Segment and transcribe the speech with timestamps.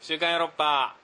[0.00, 0.96] 週刊ヨーロッパ。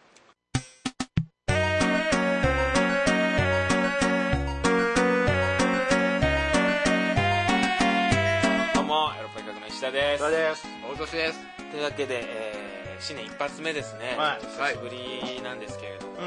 [8.75, 10.23] どうもヨーロッパ企画の石田です。
[10.25, 10.67] それです。
[10.83, 11.39] 大年です。
[11.71, 12.67] というわけで、えー
[12.99, 14.41] 新年一発目ですね、はい。
[14.41, 16.19] 久しぶりなんですけれども、うん。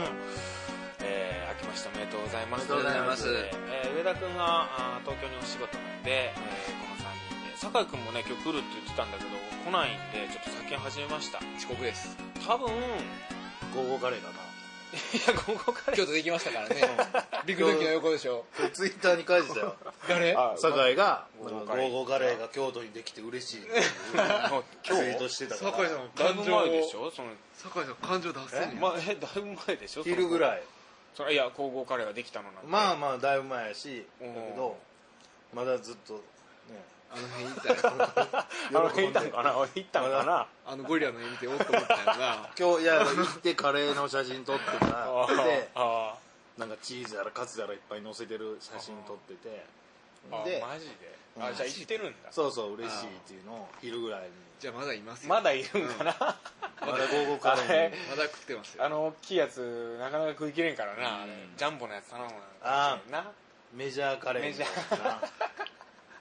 [1.02, 2.68] えー明けましておめでとうございます。
[2.68, 3.24] とうございます。
[3.24, 7.58] ということでえー上田君があー東京にお仕事なんで、えーこの3人で。
[7.58, 9.30] 酒井君もね今日来るって言ってたんだけど
[9.66, 11.40] 来ないんでちょっと先に始めました。
[11.58, 12.16] 遅刻です
[12.50, 12.72] 多分い
[13.76, 14.36] ゴーゴーカレーだな
[15.34, 15.98] や午後から。
[15.98, 16.82] 京都できましたからね。
[17.46, 18.44] ビッグドキの横でしょ。
[18.74, 19.76] ツイッターに書いてたよ。
[20.08, 20.34] 誰？
[20.34, 23.60] あ酒井がゴーゴーゴーゴカレーーカレーが京都にできて嬉しい。
[23.60, 23.70] って
[24.82, 25.72] ツイートしてたから。
[25.74, 27.12] 酒井さんだいぶ前でしょ？
[27.12, 27.30] その。
[27.54, 28.80] 酒井さん感情出せん。
[28.80, 30.02] まえだいぶ前でしょ？
[30.02, 30.64] い昼ぐらい。
[31.14, 32.68] それいや皇后カレーができたのなんて。
[32.68, 34.08] まあまあだいぶ前やし。
[34.20, 34.34] だうん。
[34.34, 34.76] けど
[35.54, 36.20] まだずっとね
[37.12, 40.48] あの辺行ったらあの行ったんかな行ったんかな？
[40.66, 42.50] あのゴリラの絵見ておっと思ったよな。
[42.58, 45.06] 今日いや行ってカレーの写真撮ってた。
[45.06, 45.44] あー。
[45.44, 46.16] であ
[46.58, 49.66] なんかチーズやらカツやらいっぱい載せてる写真撮ってて。
[50.46, 51.18] でマジで？
[51.38, 52.32] うんあじゃあ行ってるんだ。
[52.32, 54.28] そうそう嬉しいっていうのを昼ぐらいに。
[54.60, 55.30] じゃあまだいますよ。
[55.30, 56.16] まだいるんかな？
[56.20, 58.86] まだゴーゴーカレーにまだ食ってますよ。
[58.86, 62.32] あの大きいやつなかなか食いきれんからなうんジャンボのやつ頼む
[62.62, 63.32] あな
[63.74, 64.68] メジャーカレーみたい
[65.04, 65.22] な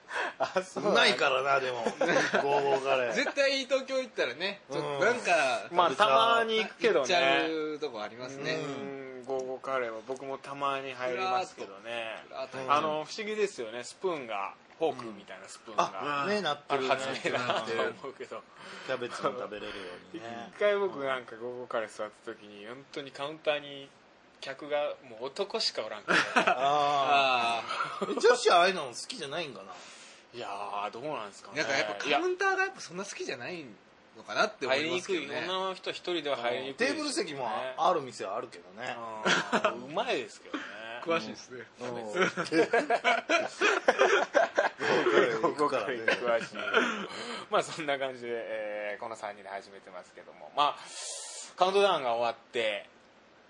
[0.39, 1.83] あそううまいからなでも。
[1.85, 3.13] ゴーゴーカレー。
[3.13, 8.55] 絶対東京行ったらねちょっとなんかまあたまに行くけど行っちゃねうとこありますね。
[8.55, 9.25] うん。
[9.27, 12.23] ゴーゴーカレーは僕もたまに入りますけどね。
[12.29, 12.59] ふらっと。
[12.59, 13.85] うんあの不思議ですよね。
[13.85, 16.89] スプーンがフォークみたいなスプーンがあねなってるね。
[16.89, 18.43] 発明だなと思うけど。
[18.87, 19.73] キャベツも食べれるよ
[20.15, 20.51] うにね。
[20.57, 23.91] 一回僕なんかゴーゴーカレー座った時に本当にカウンターに
[24.41, 26.43] 客がもう男しかおらんから。
[26.43, 27.63] ああ
[28.03, 29.73] あ 女子はああいうの好きじゃないんかな？
[30.35, 31.63] いやーどうなんですかね。
[31.63, 33.65] あなんかやっぱカウンターがやっぱそんな好きじゃない
[34.17, 38.97] のかなって思入りにくいいますけどね女の人一人では入りにくいテーブル席もねある店はあるけどね。
[39.89, 40.65] うまいですけどね。
[41.05, 41.61] 詳しいですね。
[41.81, 41.89] うん。
[45.41, 46.57] ゴゴーゴーカレーに詳しい
[47.51, 50.51] まあそんな感じで、えーこの3人で始めてますけども。
[50.57, 50.79] まあ
[51.57, 52.87] カウントダウンが終わって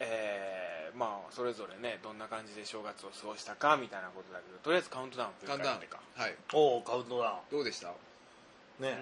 [0.01, 6.01] えーまあそれぞれねどんな感じで正月を過ごしたかみたいなことだけどとりあえずカウントダウン振りカウントダウン返ってか。
[6.17, 6.35] はい。
[6.55, 7.89] おおカウントダウどうでした？
[7.89, 7.93] ン
[8.81, 8.95] うねん。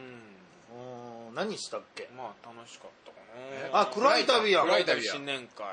[1.29, 1.35] うん。
[1.35, 2.09] 何したっけ？
[2.17, 5.65] まあ楽しかったかえなあ暗い旅や暗い旅や新年会。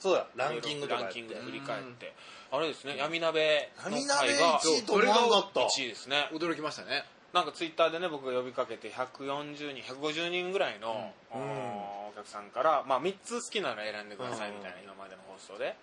[0.00, 0.26] そうだ。
[0.34, 2.12] ランキングとかランキングで振り返って。
[2.50, 5.60] あれですね闇鍋の闇鍋会が1位と思わんかった。
[5.60, 6.28] 1位ですね。
[6.32, 11.40] 驚きましたねなんかツイッターでね僕が呼びかけて140人150人ぐらいの、うん。
[11.40, 14.84] お客さんから、まあ、3つ好きなの選んでくださいみたいな、うん。
[14.84, 15.74] 今までの放送で。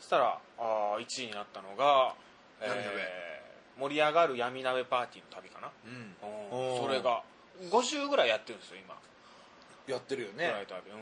[0.00, 2.14] そしたらあ1位になったのが、
[2.60, 3.44] えー
[3.76, 6.14] 盛り上がる闇鍋パーティーの旅かな、うん。
[6.78, 7.22] それが
[7.70, 8.94] 50ぐらいやってるんですよ今
[9.86, 10.50] やってるよね。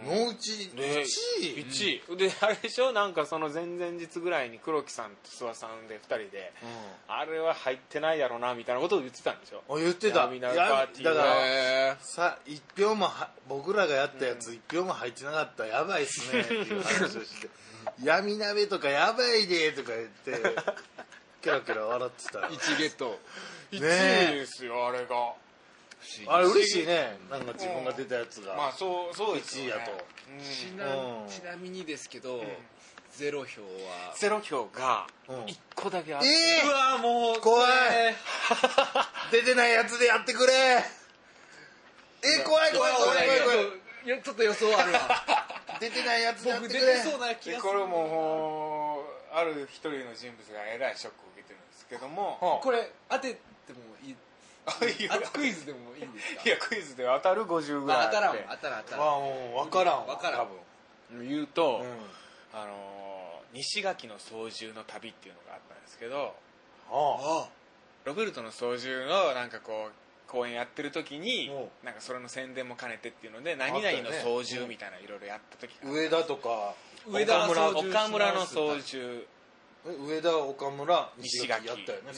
[0.05, 1.07] のうちで1
[1.41, 1.65] 位。
[1.65, 2.17] 1位。
[2.17, 2.93] であれでしょ？
[2.93, 6.53] なんかその前々日ぐらいに黒木さんと諏訪さんで2人で
[7.07, 9.63] あれは入ってないやろなみたいなことを言ってたんでしょ？
[9.69, 10.23] あ言ってた。
[10.25, 15.67] 闇鍋パーティーやだからへさ一票もは僕らがやったやつ一票も入ってなかった。
[15.67, 17.49] やばいっすね っていう話をして。
[18.03, 20.33] 闇鍋とかやばいでとか言って
[21.43, 22.39] キャラキャラ笑ってた。
[22.41, 23.19] ー1ゲット。
[23.73, 24.33] 1ねえ。
[24.33, 25.35] 位ですよあれが
[26.29, 27.19] あれ嬉しいね。
[27.31, 29.93] なんか自分が出たやつが、まあそうそうですよ、ね、1位やと。
[29.93, 30.41] うん。
[30.41, 30.77] ちうん。
[30.77, 32.43] なちなみにですけど
[33.13, 34.15] ゼロ票は。
[34.17, 35.45] ゼロ票がうん。
[35.45, 37.71] 1個だけあって、えうわもう怖い。
[39.31, 40.53] 出てないやつでやってくれ。
[42.25, 43.55] え怖い怖い怖い怖い怖
[44.17, 44.23] い。
[44.23, 45.01] ちょっと予想あるわ。
[45.81, 46.93] 出てないやつでやっ僕てくれ。
[46.95, 47.55] 出てそうな気がする。
[47.57, 54.17] でこれもうある一人の人物がえらいショックを受けてるんですけども、はこれ当ててもいい？
[54.67, 56.43] あいクイズでもいいんですか？
[56.45, 58.43] いやクイズで当たる50ぐらい当たらんわ。
[58.51, 59.07] 当たらん当たらん。
[59.07, 60.15] あもう分からんわ。
[60.15, 60.41] 分からん。
[60.41, 60.45] 多
[61.11, 61.29] 分。
[61.29, 62.59] 言うと、うん。
[62.59, 63.13] あのー
[63.55, 66.35] 西垣の操縦の旅っていうのがあったんですけど
[66.91, 67.49] ああ。
[68.05, 69.93] ロベルトの操縦のなんかこう
[70.31, 71.51] 公演やってる時に
[71.85, 76.73] なんかそれの宣伝も兼ねてっていうので何々の操縦みたいないろいろやった時が上田とか
[77.07, 79.27] 上田岡村の操縦。
[79.85, 82.13] え上田岡村西垣やったよね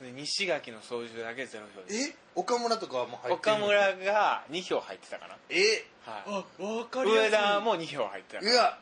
[0.00, 2.02] 西垣の操縦だけゼロ票です。
[2.08, 2.16] 人え？
[2.34, 5.84] 岡村とかはもう入って岡るの村が2票入ってたかな、え？
[6.04, 7.30] はあ分かい、りやすい。
[7.30, 8.78] 上田も2票入ってたいや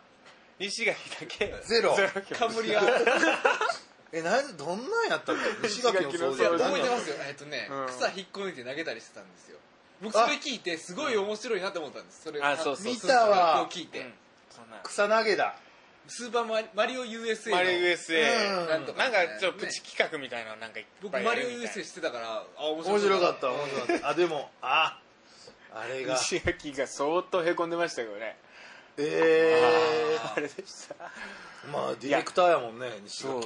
[0.58, 1.94] 西垣だけゼロ。
[1.96, 2.34] ゼロ票。
[2.34, 2.82] 冠が。
[4.14, 5.68] えなんどんなんやったっけ？
[5.68, 7.16] 西垣の掃除やった覚えてますよ。
[7.26, 7.86] えっとね、うん。
[7.86, 9.58] 草引っこ抜いて投げたりしてたんですよ。
[10.00, 12.22] 僕それ聞いてすごい面白いなと思ったんです。
[12.24, 13.62] それあそうそう見たわ。
[13.62, 14.14] を聞いて、うん。
[14.50, 14.78] そんな。
[14.82, 15.54] 草投げだ
[16.08, 18.68] スーパーマリマリオ USA のマリオ USA、うん。
[18.68, 24.08] なんとかなんかちょっとプチ企画みたいなのなんかいっぱい僕マリオやるみたい USA してたからあ面白面白かった面白かった。
[24.08, 24.98] あでもあ
[25.74, 26.16] あれが。
[26.16, 28.36] 西垣が相当へこんでましたけどね。
[28.98, 30.94] え あれでした。
[30.94, 33.40] えまあディレクターやもんね西垣は。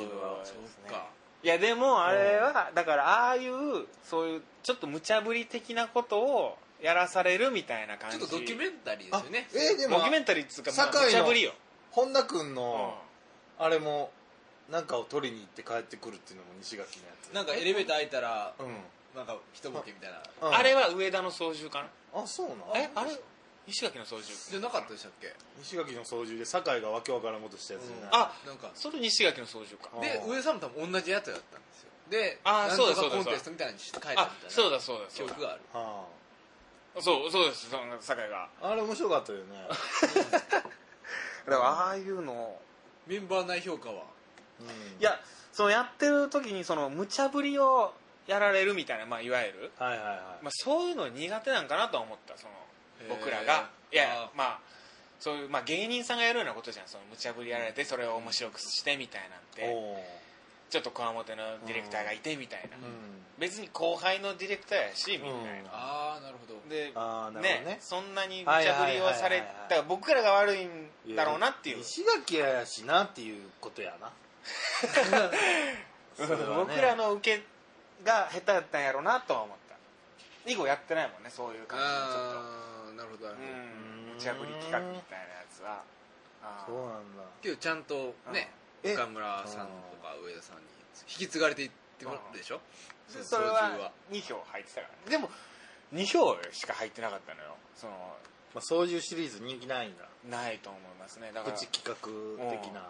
[0.45, 0.55] そ
[0.87, 1.07] うか。
[1.43, 8.19] いやでもあれはだからああいうそういうちょっと無茶ぶり的なことをやらされるみたいな感じ。
[8.19, 9.49] ちょっとドキュメンタリーですよね。
[9.53, 11.53] あえーでもドキュメンタリーっつうかまあ無茶ぶりよ
[11.97, 12.55] 本田君うん。
[12.55, 12.95] の
[13.59, 14.11] あれも
[14.71, 17.35] なんかを取りに行って帰ってくるっていうのも西垣のやつ。
[17.35, 18.67] なんかエレベーター開いたらうん。
[19.17, 20.49] なんか一ボケみたいな。
[20.49, 20.55] うん。
[20.55, 21.81] あれは上田の操縦か
[22.15, 22.23] な？
[22.23, 23.11] あそうなのえあれ？
[23.67, 24.33] 石垣の操縦？
[24.51, 25.35] じゃなかったでしたっけ？
[25.59, 28.11] 西垣の操縦で酒井がわけわからんことしたやつじゃない。
[28.13, 28.71] あなんか。
[28.75, 29.91] それ西垣の操縦か。
[29.97, 31.89] あで上さんも多分同じやつだったんですよ。
[32.11, 35.33] であーなんそうだそうだとかコンテストみたいなのにして帰ったみたいあなそうだそうだ記そうだ。
[35.35, 35.61] 憶がある。
[35.73, 36.05] は
[37.01, 38.49] そうそうですその酒井が。
[38.63, 39.45] ああれ面白かったよね
[41.47, 42.57] だからああいうの。
[43.07, 44.03] メンバー内評価は？
[44.61, 44.67] うん。
[44.67, 44.71] い
[45.01, 45.19] や
[45.53, 47.95] そのやってる時にその無茶ぶりを
[48.27, 50.19] やられるみたいな、まあ、いわゆる、はいはいはい。
[50.43, 52.53] まあ、そういうの苦手なんかなとは思ったその
[53.09, 53.71] 僕らが。
[53.93, 54.59] いやまあ
[55.21, 59.73] そういう、まあ、芸人さんがやるようなことじゃんその無茶ぶりやられてそれを面白くしてみたいなんて
[60.69, 62.83] ちょっとこわもてのディレクターがいてみたいな、うん。
[63.39, 65.31] 別に後輩のディレクターやしみたい
[65.63, 66.61] な、ああなるほど。
[66.69, 67.79] でああなるほどね。
[67.81, 69.71] そんなに無茶ぶりをされはいはいはいはいはい。
[69.71, 71.81] だから僕らが悪いんだろうなっていう。
[71.81, 74.11] 石垣やしなっていうことやな。
[75.31, 75.87] ね。
[76.19, 77.45] 僕らの受け
[78.05, 79.77] が下手やったんやろうなとは思った。
[80.51, 84.15] 以後やってないもんねそういう感じのちょっとああなるほどなるほどうん。
[84.15, 85.83] 無茶ぶり企画みたいなやつは。
[86.67, 87.23] そうなんだ。
[87.43, 90.63] けどちゃんとねえ岡村さんとか上田さんに
[91.09, 92.61] 引き継がれていってもらったでしょ？
[93.13, 93.93] でそれは縦は。
[94.11, 95.31] 2票入ってたからでも
[95.95, 97.57] 2票しか入ってなかったのよ。
[97.75, 97.93] その
[98.55, 101.31] まあ操縦シリーズ人気ないんだないと思いますね。
[101.33, 101.95] だからプチ企画
[102.51, 102.89] 的な。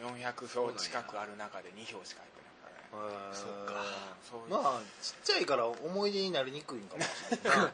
[0.00, 3.08] うん、うん、400票近くある中で2票しか入ってないからね。
[3.30, 3.34] へー。
[3.34, 3.84] そっか。
[4.30, 4.48] そういう。
[4.50, 7.08] まあちっちゃいから思い出になりにくいんかもし
[7.44, 7.72] れない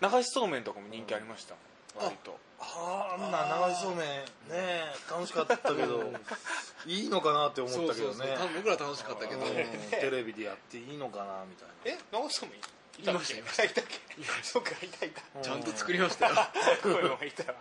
[0.00, 0.08] な。
[0.18, 1.62] 流しそうめんとかも人気ありましたもん
[1.98, 2.38] 割と。
[2.58, 4.06] あんな流しそうめん
[4.48, 6.10] ね楽しかったけど
[6.86, 8.36] いいのかなって思ったけどね。
[8.56, 9.40] 僕ら楽しかったけど。
[9.44, 11.98] うんテレビでやっていいのかなみたいな。
[12.18, 12.62] え流しそうめんい
[13.04, 13.34] たっけ？
[13.34, 13.80] いたいた。
[13.82, 13.98] っけ？
[14.42, 16.34] そうかいたいたちゃんと作りましたよ。
[16.82, 17.58] 声もいたわ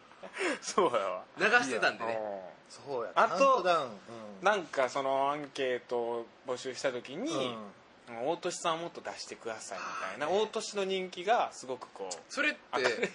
[0.62, 1.24] そうやわ。
[1.38, 2.18] 流してたんでね。
[2.70, 3.12] そうや。
[3.16, 3.64] あと
[4.42, 7.74] なんかそのアンケートを募集した時に、うん
[8.08, 12.60] 大俊さんをもっと出してくださいみたいな大俊の人気がすごくこうそれって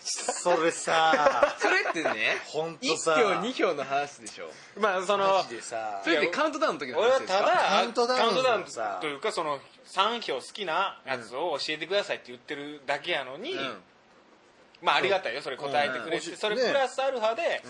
[0.00, 4.50] それさそれってねほんと1票2票の話でしょ
[4.80, 13.54] まあそのマジでさそれってカウントダウンの時の俺は話でただカウントダウンカウントダウンのさというかその3票好きなやつを教えてくださいって言ってるだけやのに、
[14.82, 17.62] まあありがたいよそれ答えてくれて、それプラスアルファで、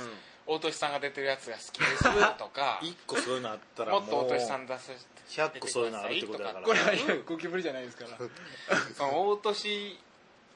[0.46, 2.04] 大俊さんが出てるやつが好きです
[2.36, 4.92] とか一個そういうのあったらもっと大俊さん出さ
[5.30, 6.66] 100個そういうのあるってことだから。
[6.66, 6.86] これは
[7.26, 8.76] ゴキブリじゃないですから。
[8.96, 9.98] その大俊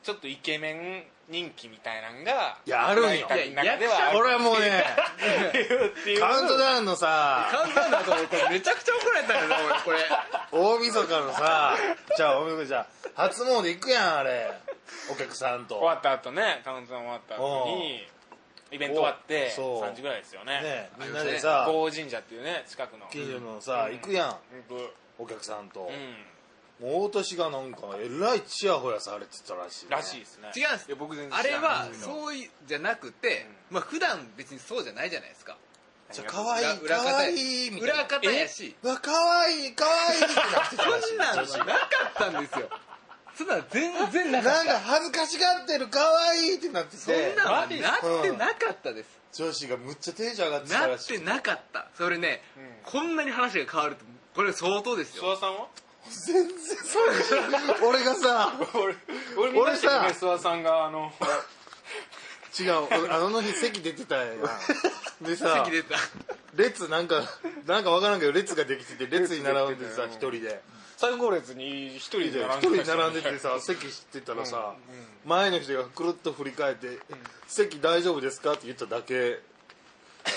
[0.02, 3.36] ちょっとイケメン人気みたいなんがいやあるんよ中
[3.78, 4.18] ではある。
[4.18, 4.84] 俺はもうね
[6.20, 9.98] カウントダウンのさカウントダウンの後俺これめちゃくちゃ怒られたよ俺これ。
[10.52, 11.76] 大晦日のさ
[12.16, 14.52] じゃあ大晦日じゃあ初詣行くやんあれ。
[15.10, 15.76] お客さんと。
[15.76, 18.06] 終わった後ねカウントダウン終わった後に
[18.74, 19.82] イベント終わってそう。
[19.82, 20.60] 3時ぐらいですよね。
[20.60, 23.06] ねみんなでさ郷神社っていうね近くの。
[23.10, 24.28] 近所のさ行くやん。
[24.28, 24.36] 行
[24.68, 25.88] くお客さんと。
[25.88, 26.88] うん。
[26.88, 29.90] もう大年がなんかえらいチヤホヤされてたらしいね。
[29.90, 30.50] らしいですね。
[30.56, 30.88] 違うんです。
[30.88, 35.56] いや僕全然あれ知らないはそういじゃなくてまあ普段別にそうじゃないじゃないですか。
[36.12, 37.94] じゃあかわいい裏かわいいみたいな。
[37.94, 38.74] 裏方やし。
[38.82, 41.08] うわかわいいかわいいってなってたらしい。
[41.08, 42.68] そんなんはなかったんですよ
[43.36, 47.78] そんなん全然なかなんったか恥ずかしがってるかわいいってなってそんてなんはなって
[48.32, 49.08] なかったです。
[49.32, 51.22] 女子がむっちゃテンション上がってたなっらしてい。
[51.24, 51.88] なかった。
[51.96, 52.72] それねうん。
[52.84, 55.24] こんなに話が変わるとこれ相当ですよ。
[55.24, 55.66] 諏訪さんは？
[56.26, 58.94] 全然そう 俺がさ 俺
[59.38, 61.10] 俺見ましたよね俺諏訪さんがあの
[62.60, 64.38] 違う俺あの日席出てたやん
[65.24, 65.96] でさ席出た。
[66.54, 67.22] 列なんか
[67.66, 70.60] なんかわからんけど列ができてて列に並んでてさ列一人で
[70.96, 72.84] 最後列に一人一で人。
[72.96, 74.74] 並んでてさ 席知ってたらさ
[75.24, 76.98] 前の人がくるっと振り返って
[77.48, 79.40] 「席大丈夫ですか?」って言っただけ。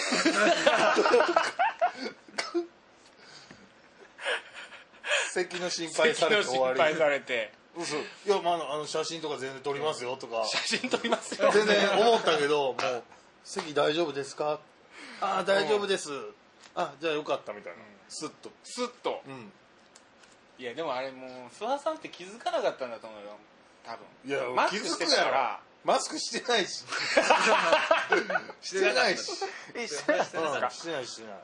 [5.31, 6.79] 席の心配席されて終わり。
[6.79, 7.51] 配されて。
[7.77, 7.95] 嘘。
[7.97, 10.43] いやまああの写真とか全然撮りますよとか。
[10.47, 11.51] 写真撮りますよ。
[11.53, 13.03] 全然思ったけどもう
[13.43, 14.59] 「席大丈夫ですか?」
[15.21, 16.09] ああ大丈夫です。
[16.75, 17.79] あじゃあよかったみたいな。
[18.09, 18.51] スッと。
[18.63, 19.21] スッと。
[19.27, 19.51] うん
[20.59, 23.37] いやでもあれもう諏訪さんって気づかなかったんだと思うよ。
[23.85, 24.05] 多分。
[24.25, 25.59] いやマスクしてたから。
[25.83, 26.83] マスクしてないし。
[28.61, 29.31] してないし。
[29.75, 30.61] えしてないですうん。
[30.61, 31.39] かしてないしてない。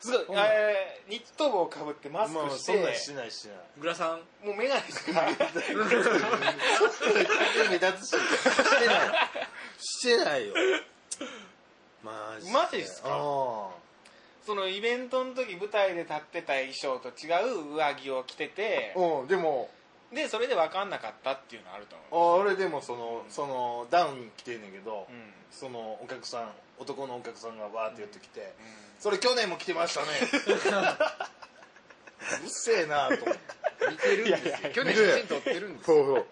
[0.00, 3.56] すごい、えーニット帽かぶってマスまあクして、そんなんしないしない。
[3.78, 4.20] グラさん？
[4.46, 5.22] もう眼鏡しか？
[7.70, 8.10] 目立つし。
[8.10, 9.30] してない。
[9.80, 10.54] してないよ。
[12.02, 13.08] マジマジっすか？
[13.10, 13.70] あ
[14.46, 17.30] そのイベントの時舞台で立ってた衣装と違
[17.70, 19.70] う上着を着ててあうんでも
[20.14, 22.38] でそれで分かんなかったっていうのあると思う。
[22.38, 25.16] あ俺でもそのそのダウン着てんねんけど、うん。
[25.50, 28.54] そのお客さん男のお客さんがバーって寄ってきて、
[29.00, 30.06] それ去年も着てましたね。
[32.42, 33.40] うっせえなと思って。
[33.90, 34.70] 似てるんですよ。
[34.72, 35.96] 去年写真撮ってるんですよ。
[35.96, 36.26] そうそう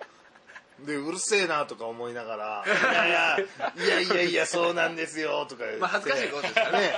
[0.81, 2.69] でうるせえなとか思いながら「い
[3.09, 5.81] やいやいやいやいやそうなんですよ」とか言って。
[5.81, 6.79] まあ恥ずかしいことですからね。
[6.89, 6.95] ね。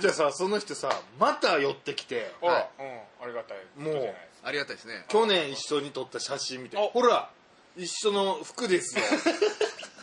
[0.00, 2.32] じゃあさその人さまた寄ってきて。
[2.40, 2.70] はい。
[2.78, 3.58] うんありがたい。
[3.76, 5.04] もうありがたいですね。
[5.08, 7.30] 去年一緒に撮った写真見ておほら
[7.76, 9.04] 一緒の服ですよ。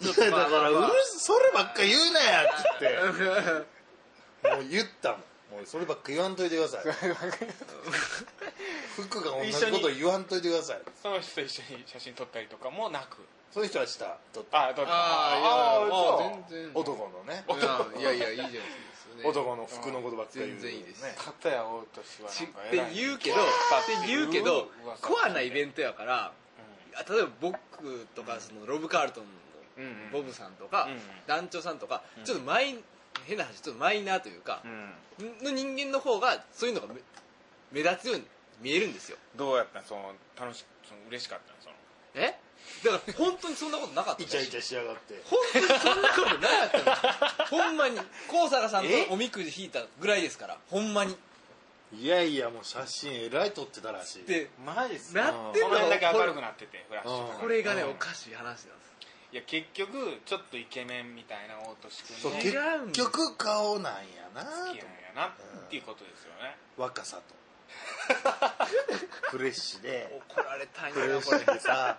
[0.01, 4.49] い やだからうるそればっか言うなやっつって。
[4.49, 5.23] もう言ったもん。
[5.53, 6.83] もうそればっか言わんといてください
[8.95, 10.81] 服が同じこと言わんといてください。
[11.01, 13.17] その人と一緒に写真撮ったりとかもなく。
[13.51, 14.69] そういう人はした撮った。
[14.69, 14.91] あ撮った。
[14.91, 16.71] あああ全然。
[16.73, 17.43] 男のね。
[17.99, 19.23] いやいやいいじゃないですかね。
[19.29, 21.03] 男の服のことばっかり言う全然いいです。
[21.03, 22.29] ね片や大年は。
[22.31, 24.69] しっなんかて言うけどって言うけど
[25.01, 26.31] コアなイベントやから
[26.95, 29.29] あ例えば僕とかそのロブ・カールトンの
[30.11, 32.23] ボブさんとかうん団長さんとかうん。
[32.23, 32.75] ちょっとマイ
[33.25, 35.43] 変な話ちょっとマイナーというかうん。
[35.43, 36.95] の人間の方がそういうのが目
[37.71, 38.23] 目立つように
[38.61, 39.17] 見えるんですよ。
[39.35, 41.75] どうやったのその楽しその嬉しかったのその。
[42.15, 42.35] え？
[42.83, 45.21] だから本当にそんなことなかったイチャイチャしやがって。
[45.25, 47.99] 本当にそんなことなかった ほんまに。
[48.29, 49.07] 高坂さんとえ？
[49.09, 50.57] おみくじ引いたぐらいですから。
[50.69, 51.17] ほんまに。
[51.95, 55.67] いやいやもう写真えらい撮ってたらしいでマジっすなかってんの？
[55.67, 57.91] その辺だけ明るくなっててフラッシュこれがねうん。
[57.91, 58.93] おかしい話なんです
[59.31, 64.01] いや結局ちょっとイケメンみたいな大年そう君結局顔なんや
[64.33, 64.83] な好きなんや
[65.15, 65.31] なっ
[65.69, 66.57] ていうことですよね。
[66.77, 67.23] 若さと
[69.31, 70.21] フレッシュで。
[70.29, 71.53] 怒られたんフレッシやなこれ。
[71.53, 71.97] ュでさ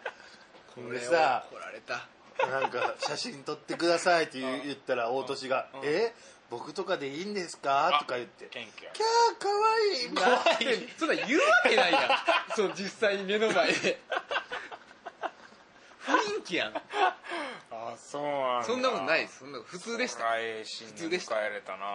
[0.75, 2.07] これでさ怒られた。
[2.47, 6.13] なんか写真撮ってくださいって言う言ったら大年がうん「え
[6.51, 8.47] 僕とかでいいんですか?」とか言って。
[8.47, 10.53] 謙虚「キャーかわいいもうだ。
[10.55, 12.57] ってそんな言うわけないやん。
[12.57, 14.01] そう実際に目の前で。
[16.05, 16.77] 雰囲気やん。
[16.77, 18.65] あそうなんだ。
[18.67, 19.39] そんなことないです。
[19.39, 20.25] そんなこと普通でした。
[20.35, 21.87] 普通でした迎えれたな。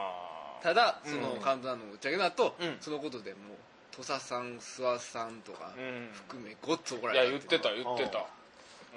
[0.64, 0.74] た。
[0.74, 1.22] だそうん。
[1.22, 2.78] のカウントダウンの打ち上げの後、うん。
[2.82, 3.58] そのことでもう
[4.00, 6.10] 土佐さん諏訪さんとかうん。
[6.14, 8.26] 含めごっつ怒らいや言ってた言ってた。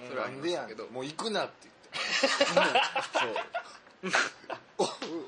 [0.09, 0.79] それはなんでやねん。
[0.95, 2.63] もう行くなってそう
[4.03, 4.19] 言って。
[4.72, 4.72] お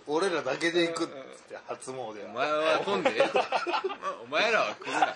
[0.07, 1.13] 俺らだけで行くっつっ
[1.49, 3.41] て初詣はお前は混んでええと
[4.25, 5.15] お前らは来るな。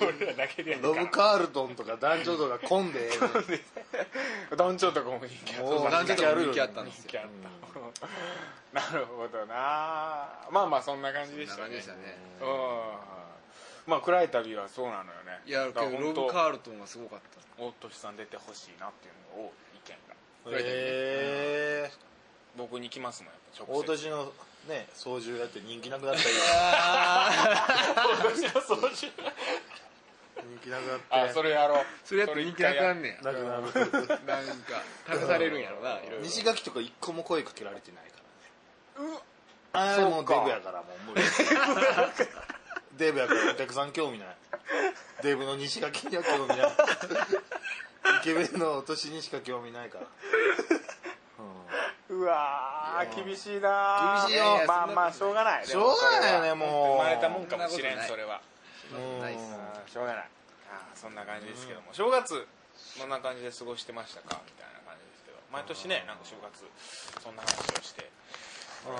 [0.00, 3.10] 俺らだけでやるロブ・カールトンとか団長とか混んで
[4.56, 5.70] 団長とかも人気あった。
[5.70, 7.02] もう男女とか人気あったんですよ。
[7.02, 7.52] 人気あった。
[8.72, 9.54] なるほどな。
[10.50, 11.80] まあまあそんな感じでしたね。
[11.80, 12.18] したね。
[12.40, 13.12] うん。
[13.86, 15.40] まあ暗い旅はそうなのよね。
[15.46, 17.62] いやけどロブ・カールトンはすごかった。
[17.62, 20.58] 大俊さん出てほしいなっていうのを意見が。
[20.58, 22.11] へえ
[22.56, 24.04] 僕に来ますもんやっぱ大直接。
[24.04, 24.32] 年の
[24.68, 26.34] ね操縦やって人気なくなったり。
[28.22, 29.12] 大年の操縦。
[30.34, 31.84] 人気なくなってあそれやろう。
[32.04, 33.32] それやって人気なくなんねや。
[33.32, 33.62] なくなる。
[33.62, 36.22] なんか託されるんやろないろいろ。
[36.22, 38.18] 西垣とか一個も声かけられてないか
[38.98, 39.04] ら。
[39.04, 39.18] ね
[39.74, 41.22] あれもうデブやからもう無理。
[42.98, 44.36] デブやからお客さん興味ない。
[45.22, 46.72] デブの西垣には興味ない。
[48.20, 50.06] イケメンのお年にしか興味ないから、
[52.22, 54.28] うわー厳しいなー。
[54.28, 54.62] 厳しいよ。
[54.66, 55.66] まあまあしょうがない。
[55.66, 57.02] しょうがないよねもう。
[57.02, 58.40] 生まれたもんかもしれんそれは。
[58.90, 60.28] しょうがない。
[60.70, 61.88] あーそんな感じですけども。
[61.92, 62.46] 正月
[62.98, 65.38] どんな感じで過ごしてましたかみたいな感じですけど。
[65.52, 66.62] 毎年ねなんか正月
[67.22, 68.10] そんな話をして。
[68.86, 68.94] あ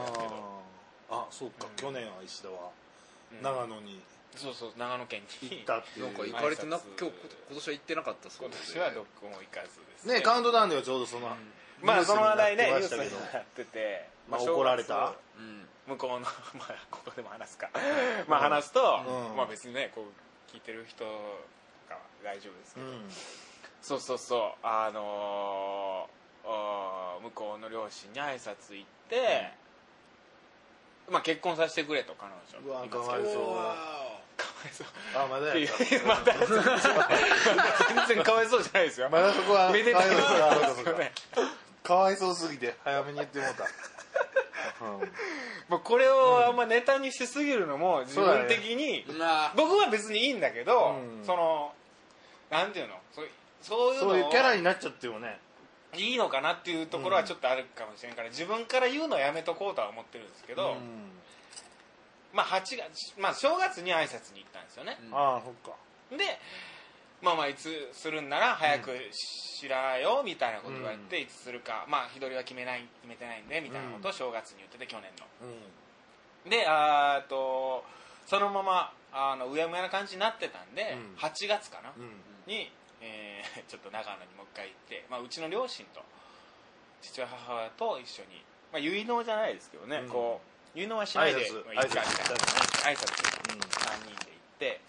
[1.11, 1.77] あそうか、うん。
[1.77, 2.71] 去年は石田は
[3.31, 3.43] うん。
[3.43, 4.01] 長野に
[4.35, 5.63] そうそう長野県に。
[5.63, 6.07] 行ったっていう。
[6.07, 7.15] なんか行かれてな今日
[7.51, 11.37] 今年は行ってなかったそう今です年はどこも行かずですねカウントダウンではちょうどその、
[11.83, 13.71] まあその話題ねニュースになってて。
[13.73, 15.13] てまあ怒られた？
[15.37, 15.69] うん。
[15.87, 16.21] 向こうの
[16.55, 17.69] まあここでも話すか。
[18.29, 19.37] まあ話すとうん。
[19.37, 21.05] まあ別にねこう聞いてる人
[21.89, 22.87] が大丈夫ですけど。
[22.87, 23.11] うん。
[23.83, 24.67] そうそうそう。
[24.67, 26.23] あのー
[27.23, 29.53] 向こうの両親に挨拶行って、
[31.09, 32.69] まあ結婚させてくれと彼女。
[32.69, 33.35] うわかわいそう。
[33.35, 34.87] かわいそう。
[35.15, 35.69] あまだやっ
[36.05, 36.35] まだ
[38.07, 39.09] 全然かわいそうじゃないですよ。
[39.09, 41.13] まだそこはめでたいかわいそうだですよね
[41.93, 43.65] かわいそうすぎて早めに言ってもうた、
[45.69, 51.25] まあこれをあんまネタにしすぎるのも自分的に、まあ僕は別にいいんだけど、うん。
[51.25, 51.75] その
[52.51, 52.95] なんていうの？
[53.13, 53.29] そう
[53.61, 55.39] そういうのそういうキャラになっちゃってもね。
[55.95, 60.77] いいのかなっていうところはちょっとあるかもしれんから自分から言うのはやめとこうとは思ってるんですけど、
[62.33, 65.15] まあ8月まあ正月に挨拶に行ったんですよね、うん。
[65.15, 65.77] ああそっか。
[66.17, 66.41] で
[67.23, 75.27] まあまあいつするんなら早くしらよみたいなこと言われて、いつするかまあ日取りは決めない決めてないんでみたいなことを正月に言ってて去年の。
[76.47, 77.85] うであと
[78.27, 81.21] そのままあのうやむやな感じになってたんで、うん。
[81.21, 81.93] 8月かな、
[82.47, 86.03] に、えー ちょっと長野にもう一回行って、まあ、うちの両親と
[87.03, 90.09] 父親母親と一緒に、まあ、結納じゃないですけどね、うん。
[90.09, 90.41] こ
[90.75, 91.65] う結納はしないで挨拶。
[91.67, 92.07] まあいいかみたいな。
[92.09, 92.83] 挨拶。
[92.83, 94.81] 挨拶3人で行って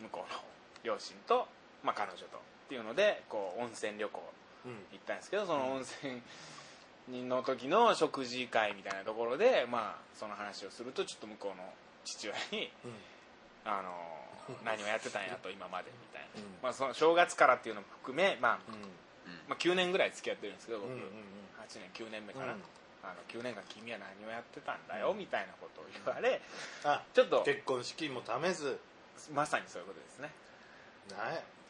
[0.00, 0.40] 向こうの
[0.84, 1.48] 両親と、
[1.82, 4.22] まあ、彼女とっていうのでこう温泉旅行
[4.66, 4.72] うん。
[4.92, 11.64] 行ったんですけどその温泉の時の食事会みたいなところで、まあ、その話をするとちょっと向こうの
[12.04, 12.92] 父親にうん
[13.64, 13.94] 「あの
[14.64, 16.58] 何をやってたんやと今まで」みたいな、うん。
[16.62, 18.82] まあ、その正月からっていうのも含め、まあうん。
[19.48, 22.62] まあ、9年ぐらい付き合ってるんですけど僕、うんうん8年9年目かな、うん。
[23.02, 26.40] あの9年間君は何をやってたんだよみたいなことを言われ
[26.84, 28.80] あちょっと結婚資金も貯めず。
[29.32, 30.30] まさにそういうことですね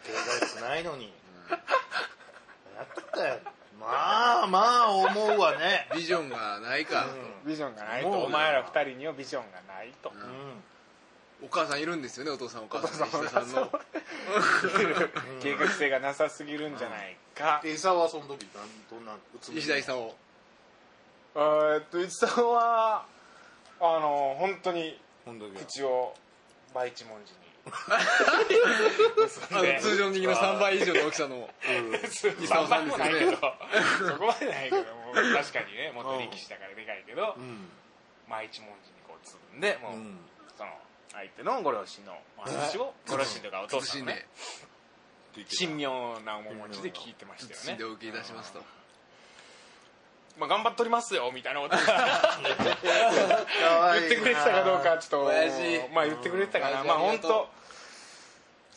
[0.04, 1.12] 経済つないのに。
[1.50, 3.38] やったよ。
[3.80, 5.88] まあまあ思うわね。
[5.94, 7.06] ビジョンがないか、
[7.46, 8.08] ビジョンがないと。
[8.08, 11.46] もうお前ら2人にはビジョンがないと、ううん。
[11.46, 13.08] お母さんいるんですよねお父さんお母さん。
[13.08, 13.70] 石田さんの。
[15.40, 20.16] 計画性がなさすぎるんじゃないか、で伊沢はその時なんどんなうつ石田さんを。
[21.34, 23.06] えーっと内さんは
[23.80, 25.00] あの本当に
[25.56, 26.14] 口を
[26.74, 27.38] 倍一文字に
[29.80, 31.48] 通常人の3倍以上の大きさの。
[31.62, 33.36] 3沢さんですよね。
[33.36, 33.40] そ
[34.18, 37.68] こまでないけどもう確かにねもっと力士だからでかいけどうん。
[38.28, 40.18] 毎一文字にこうつぶんでもう、うん
[40.56, 40.70] その
[41.12, 44.26] 相手のご両親のお話をご両親とかお父さんのね。
[45.58, 47.84] 神妙な面持ちで聞いてましたよね。
[47.84, 48.60] 受けいたしますと
[50.38, 51.86] まあ、頑張っとりますよみたいなこと 言
[54.06, 55.32] ってくれてたかどうかちょっと
[55.92, 56.84] まあ言ってくれてたかな。
[56.84, 57.48] まあ本当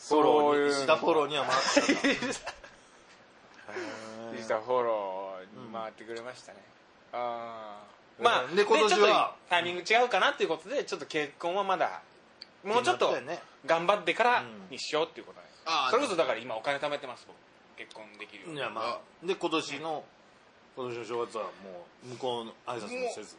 [0.08, 1.92] フォローに石田フォローには回って
[4.36, 6.58] 実際フォローに回ってくれましたね、
[7.12, 12.02] ああまあで今年はタイミング違うかなっていうことでちょっと結婚はまだ
[12.64, 13.40] もうちょっとね。
[13.64, 15.54] 頑張ってからにしようっていうことなんで。
[15.56, 17.36] す、ああそれこそだから今お金貯めてます僕
[17.78, 19.26] 結婚できるいやまあ。
[19.26, 20.04] で今年の
[20.74, 21.50] 今年の正月はも
[22.04, 23.36] う向こうの挨拶もせず。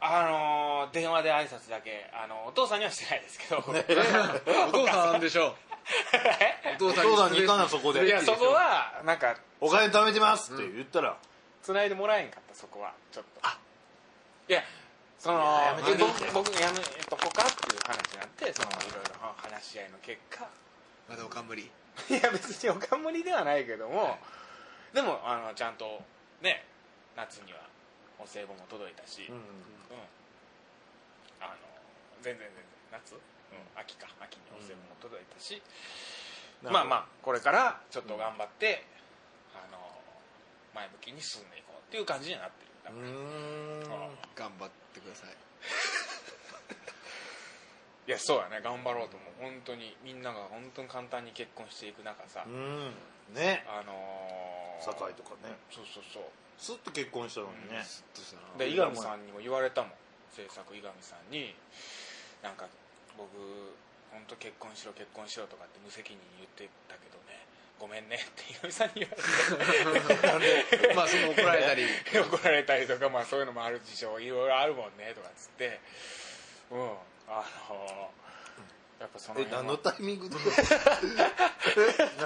[0.00, 5.54] あのー電話で挨拶だけあのお父さんにはしてないですけど、 お父さんなんでしょう。
[6.76, 8.06] お父さんお父さんに行かなそこで。
[8.06, 11.16] いやそこはなんかお金貯めてますって言ったら。
[11.62, 12.92] 繋いでもらえんかったそこは。
[13.12, 13.48] ちょっと。
[14.48, 14.62] いや
[15.18, 20.46] そのいややめてで僕僕やめとこかっていう話になってそのいろいろ話し合いの結果。
[21.08, 21.70] まだおかんむり。
[22.08, 24.16] いや別におかんむりではないけども、
[24.92, 26.00] でもあのちゃんと
[26.42, 26.64] ね
[27.16, 27.60] 夏には
[28.18, 29.42] お歳暮も届いたし、うんうん
[31.40, 31.54] あの
[32.18, 33.20] 全然全然夏、うん、
[33.78, 34.08] 秋か。
[34.18, 35.62] 秋にお歳暮も届いたし、
[36.66, 38.84] まあまあこれからちょっと頑張って、
[39.54, 39.78] あの
[40.74, 42.68] 前向きに進んでいこうっていう感じにはなってる。
[42.82, 42.94] だう
[43.86, 45.30] から頑張ってください。
[48.08, 48.60] いやそうやね。
[48.60, 49.34] 頑張ろうと思う。
[49.38, 52.94] 本当にみんなが本当に簡単に結婚していく中さ、うん
[53.34, 53.64] ね。
[53.68, 55.56] あのー、酒井とかね。
[55.70, 56.22] そうそうそう。
[56.58, 57.82] スッと結婚したのにね。
[57.84, 59.92] スッとしたなで伊上さんにも言われたもん
[60.34, 61.54] 制作伊上さんに。
[62.42, 62.66] なんか
[63.16, 63.30] 僕
[64.10, 67.46] 本当結婚しろ結婚しろとかって無責任に言ってたけどね。
[67.78, 70.94] ごめんねって伊上さんに言われて。
[70.98, 71.86] まあその怒られたり。
[72.14, 75.80] 怒られたりとか、まあ、そういうのもある事情いろいろあるもんねとかっつって。
[76.70, 76.96] うん。
[77.28, 78.10] あの
[79.00, 79.62] やっぱそのえ辺は。
[79.62, 80.36] 何のタイミングで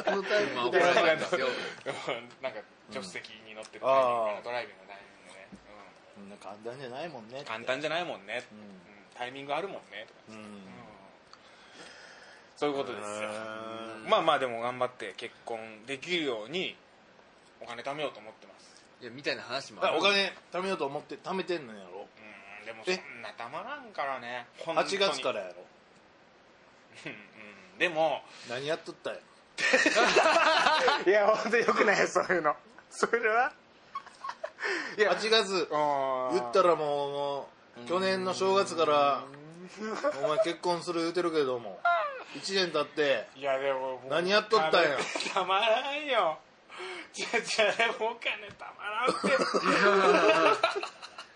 [0.05, 0.81] 何のタイミングで？
[0.81, 1.49] まあ怒られたんですよ。
[2.41, 4.43] なんか助手席に乗ってるタイミングあー。
[4.43, 5.49] ドライビングのタイミングで、
[6.15, 7.39] そんな簡単じゃないもんね。
[7.39, 8.81] うん、簡単じゃないもんね、ううん。
[9.15, 10.07] タイミングあるもんね。
[10.29, 10.45] とか、んうん。
[10.45, 10.63] うん
[12.57, 13.29] そういうことですよ。
[14.07, 16.77] まあまあでも頑張って結婚できるように
[17.61, 18.85] お金貯めようと思ってます。
[19.01, 19.95] いやみたいな話もある。
[19.95, 22.07] あお金貯めようと思って貯めてんのやろ。
[22.61, 24.47] うんでもそえんなたまらんからね。
[24.59, 25.55] 本当に8月からやろ
[27.07, 27.79] うんうん。
[27.79, 29.21] でも何やっとったんや？
[31.07, 32.57] いや本当よくないそういうの。
[32.91, 33.53] それは？
[34.97, 35.13] いや。
[35.13, 35.69] 8月
[36.33, 37.49] 言ったらもうも
[37.85, 39.25] う去年の正月から
[40.23, 41.81] お前結婚する言うてるけども
[42.35, 44.97] 1年経っていやでも何やっとったんや？
[45.33, 46.39] たまらんよ。
[47.13, 49.29] じゃじゃでもお金たまらんって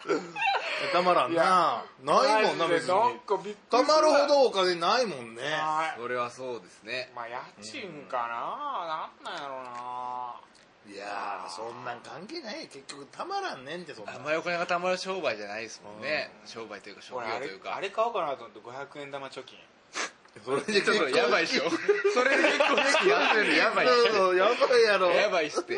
[0.92, 1.84] たまらんな。
[2.04, 2.88] ないもんな別に。
[3.70, 4.08] たまる。
[4.08, 5.42] ほどお金ないもんね。
[5.42, 6.00] はい。
[6.00, 7.10] それはそうですね。
[7.14, 10.36] まあ家賃かな、なんなんやろうな。
[10.88, 12.68] いやーそんなん関係ない。
[12.68, 14.12] 結局たまらんねんってそんな。
[14.12, 16.30] んあんまりお金が貯まる商売じゃないですもんね。
[16.44, 17.76] 商売というか職俺あれ業というか。
[17.76, 19.58] あれ買おうかなと思って500円玉貯金
[20.44, 21.64] それでちょっとやばいでしょ。
[21.70, 25.16] それで結婚式やってるのやばいっそうそうやばいやろす。
[25.16, 25.76] やばいっすって。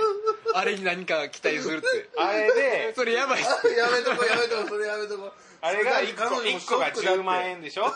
[0.54, 1.86] あれに何か期待するって。
[2.18, 7.20] あれでそれやばいっすやめとこやめとこそれやめとこあれが1個彼女も一個がショックだって。
[7.20, 7.92] 10万円でしょ？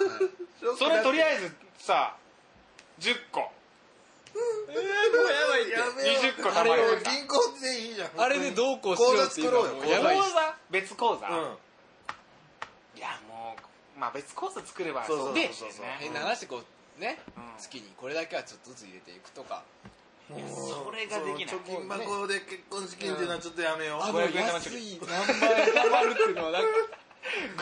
[0.79, 2.17] それとりあえずさ
[3.01, 3.51] 10個。
[4.35, 5.73] えーもうやばいって。
[5.73, 6.73] やめよう20個貯まる。
[6.73, 8.11] あれ銀行でいいじゃん。
[8.17, 10.29] あれでどうこうしようっていう口座作ろうよやばいっす。
[10.31, 10.55] 口座？
[10.71, 11.57] 別口座、うん
[13.99, 15.73] まあ別口座作ればそうそうでそう。
[15.73, 15.97] そうね。
[16.01, 17.43] 変な話こうねうん。
[17.59, 19.63] 月にこれだけはちょっとずつ入れていくとか。
[20.33, 21.55] それができない。
[21.57, 26.69] 貯金箱で結婚資金っていうのはちょっとやめよう、あの500円玉安い何万円貯まるっていうのはなんか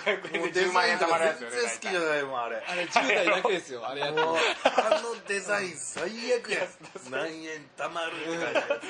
[0.05, 2.57] 500円で10もうデザインとか万円貯まるやつ全よね然好きじゃないもんあれ。
[2.63, 4.37] あれ10代だけですよあれやっあの
[5.27, 6.03] デザイン最
[6.39, 6.59] 悪や
[7.11, 8.81] 何円たまるって書いてある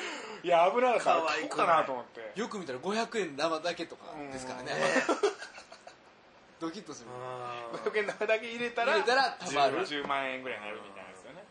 [0.43, 1.05] いや危なかった。
[1.05, 1.65] 可愛くない。
[1.65, 2.41] 買おうかなと思って。
[2.41, 4.75] よく見たら500円玉だけとかですからね。
[4.75, 4.81] ね
[6.61, 7.09] ドキッとする。
[7.73, 11.43] 500円玉だけ入れたら入れたら貯まる 10, 10万円ぐらいになるみたいなんですよね、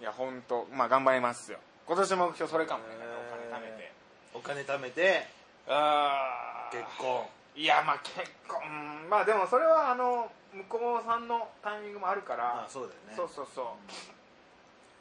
[0.00, 1.58] うんいや本当まあ頑張りますよ。
[1.86, 2.94] 今年の目標それかもね。
[2.94, 3.92] お金貯めて
[4.34, 5.26] お金貯めて。
[5.68, 6.76] あー。
[6.76, 7.26] 結婚。
[7.54, 8.60] いやまあ結婚。
[8.64, 12.64] うんまあでもそれはあの向こうさんのタイミングもあるから。
[12.64, 13.14] あそうだよね。
[13.14, 13.66] そうそうそう。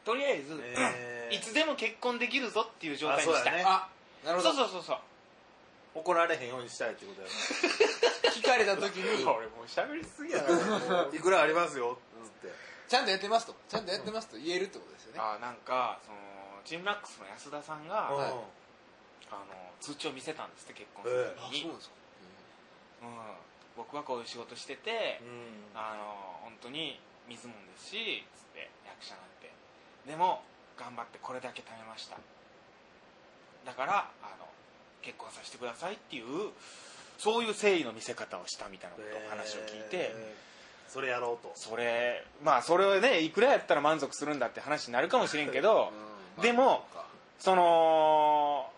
[0.05, 1.35] とりあえず、えー。
[1.35, 3.63] いつでも結婚できるぞっていう状態にしたい、あそうだね。
[3.65, 3.89] あ
[4.25, 4.97] なるほそうどそうそうそう。
[5.95, 7.87] 怒られへんようにしたいってことだよ聞
[8.49, 9.23] かれた時に。
[9.25, 11.05] 俺もう喋りすぎやな。
[11.05, 12.53] ね いくらありますよっつって。
[12.87, 13.55] ちゃんとやってますと。
[13.67, 15.19] ちゃんとやってますと言えるってことですよね。
[15.21, 16.17] あなんかその
[16.65, 18.43] チームラックスの安田さんが、うん
[19.31, 21.95] あの通知を見せたんですって結婚すえる時に、あそうなんですか。
[23.01, 23.35] うん、
[23.77, 25.77] 僕はこういう仕事してて、うん。
[25.79, 29.53] あの本当に水もんですしつって役者なんて。
[30.07, 30.43] でも
[30.75, 32.17] 頑張ってこれだけ貯めました。
[33.65, 34.47] だからあの
[35.01, 36.51] 結婚させてくださいっていう
[37.19, 40.49] そういう誠意の見せ方をしたみたいなことを話を聞いて、えー
[40.89, 41.51] それやろうと。
[41.53, 45.93] それまあそれをねいくらやったら満足するんだって話になるかもしれんけど、
[46.37, 46.41] うん。
[46.41, 47.05] でもまあ
[47.37, 48.71] その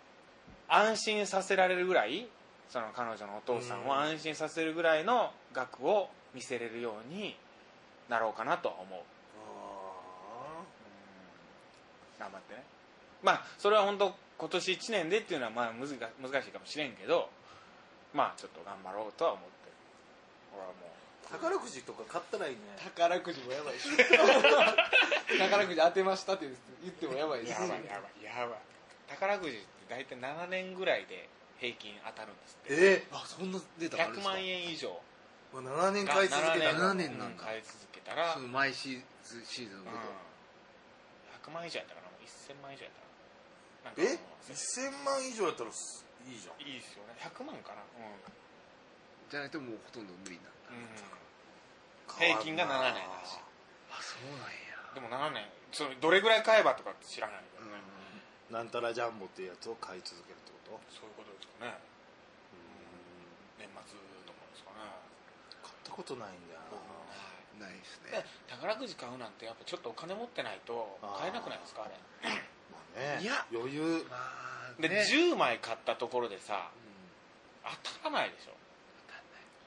[0.68, 2.28] 安心させられるぐらい
[2.70, 7.36] その彼女のお父さんを安心させるぐらいの額を見せれるように
[8.10, 9.00] なろうかなとは思う。
[12.20, 12.64] 頑張ってね。
[13.24, 16.10] まあそれは本当今年1年でっていうのはまあ難しいか
[16.60, 17.30] もしれんけど
[18.14, 19.70] まあちょっと頑張ろうとは思って。
[19.70, 19.76] る
[20.54, 20.92] 俺はも
[21.32, 23.88] 宝くじとか買ったらいいね宝くじもやばいし。
[25.40, 26.50] 宝くじ当てましたって
[26.84, 27.86] 言ってもやばいうですやばい。
[27.86, 28.24] やばい。
[28.24, 28.60] やばい
[29.08, 32.74] 宝くじって大体7年ぐらいで平均当たるんですって。
[32.74, 33.08] え？
[33.12, 34.30] あそんなデータあるん100ですか？
[34.34, 35.02] 万円以上。
[35.54, 39.86] ー、7年買い続けたがら7年なんだ買い続けたら、その毎シーズンシーズンうん。
[39.86, 39.98] ごと
[41.44, 42.94] 100万以上やったかな？1000万以上やっ
[43.84, 44.10] たかな。
[44.12, 44.20] え？
[44.42, 46.62] その1000万以上やったらすいいじゃん。
[46.62, 47.16] いいですよね。
[47.18, 47.82] 100万かな。
[49.30, 50.92] じゃないともうほとんど無理なんだうん、うん、
[52.20, 53.40] 平均が7年だし。
[53.90, 54.76] あそうなんや。
[54.94, 55.48] でも7年。
[55.72, 57.80] それどれぐらい買えばとかって知らないけどね、
[58.52, 60.82] なんたらジャンボっていうやつを買い続けるってこと？
[60.92, 61.80] そういうことですかね。
[63.58, 63.96] 年末
[64.28, 64.84] とかですかね。
[65.64, 67.72] 買ったことないんだよな。
[67.72, 71.96] いですでね宝くじ買うなんてやっぱちょっとお金持ってないと買えなくないですかあれ？
[72.28, 72.36] な
[72.74, 73.24] まあね。
[73.24, 73.46] いや。
[73.54, 74.04] 余裕。
[74.10, 74.51] まあ
[74.82, 75.06] で、ね。
[75.10, 76.70] 10枚買ったところでさ
[77.66, 77.72] うん。
[77.84, 78.52] 当たらないでしょ。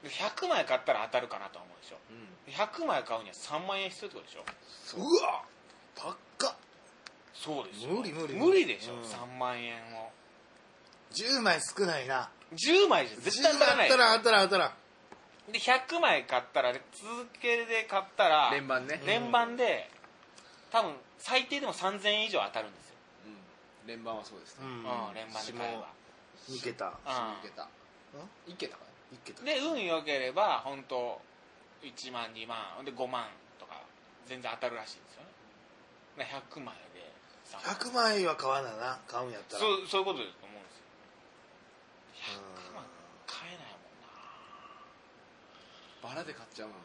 [0.03, 1.97] で100枚買ったら当たるかなとは思うでしょ。
[2.11, 2.53] うん。
[2.53, 4.97] 100枚買うには3万円必要ってことでしょ。
[4.97, 5.43] うわ！
[5.95, 6.55] 高っ。
[7.33, 7.91] そうですよ。
[7.91, 8.65] 無理無理無理。
[8.65, 9.01] でしょ、うん。
[9.01, 10.11] 3万円を。
[11.11, 12.29] 10枚少ないな。
[12.53, 13.89] 10枚じゃ絶対当たらない。
[13.89, 15.51] 10枚あったら当たらん。
[15.51, 16.81] で100枚買ったら続
[17.39, 19.01] けで買ったら連番ね。
[19.05, 19.89] 連番で
[20.71, 22.84] 多分最低でも3000円以上当たるんです
[23.85, 24.65] 連番はそうですね。
[24.65, 25.09] うん。
[25.09, 25.93] うん、連番で買えば。
[26.49, 26.93] 2桁うん。
[27.39, 27.67] いけた。
[28.47, 31.21] いけたか1桁で運良ければ本当
[31.81, 32.83] 1万2万。
[32.83, 33.81] で5万とか
[34.25, 35.29] 全然当たるらしいんですよね。
[36.17, 37.11] で100枚で
[37.45, 37.61] 3万。
[37.75, 38.99] 100枚は買わなな。
[39.07, 39.59] 買うんやったら。
[39.59, 40.83] そうそういうことだと思うんですよ。
[42.39, 42.71] うん。
[42.71, 42.85] 100万
[43.27, 44.01] 買えないもん
[46.01, 46.09] な。
[46.09, 46.83] バラで買っちゃうもんな。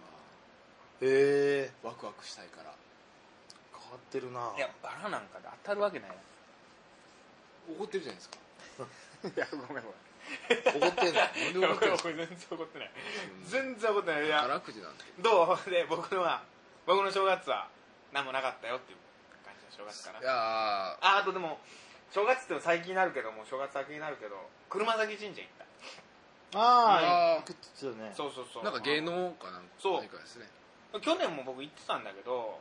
[1.02, 1.72] へえ。
[1.82, 2.74] ワクワクしたいから。
[3.72, 4.52] 変わってるな。
[4.56, 6.10] いやバラなんかで当たるわけない
[7.78, 8.38] 怒ってるじゃないですか。
[9.28, 9.84] いやごめんごめん。
[10.80, 11.20] 怒ってんの？
[11.20, 12.90] なんでいや怒ってるんですか俺全然怒ってない。
[13.44, 14.26] 全然怒ってない。
[14.26, 15.58] いや宝くじなんてど。
[15.66, 15.70] う？
[15.70, 16.42] で僕のは
[16.86, 17.68] 僕の正月は
[18.12, 18.98] 何もなかったよっていう
[19.44, 20.20] 感じの正月かな。
[20.20, 20.34] いやー。
[20.34, 21.58] ああとでも
[22.10, 25.52] 正月っても最近になるけどもう正月先になるけど車崎神社行っ
[26.52, 26.58] た。
[26.58, 27.36] あああー。
[27.38, 28.14] 行くって言ってたね。
[28.16, 28.64] そうそうそう。
[28.64, 30.00] なんか芸能かなんかそう。
[30.00, 30.48] 何かですね。
[31.02, 32.58] 去年も僕行ってたんだけど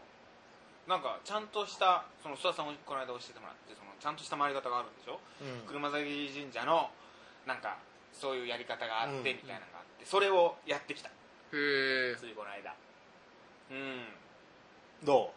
[0.88, 5.68] なんかちゃんとしたその須田さんもこの間教えてもらってそのちゃんとした回り方があるんでしょ、うん。
[5.68, 6.89] 車崎神社の
[7.46, 7.78] なんか
[8.13, 9.24] そういうやり方があってうん。
[9.24, 11.10] みたいなのがあってそれをやってきた。
[11.10, 11.12] へ
[11.54, 12.15] え。
[12.18, 12.74] ついこの間。
[13.72, 14.06] うん。
[15.04, 15.32] ど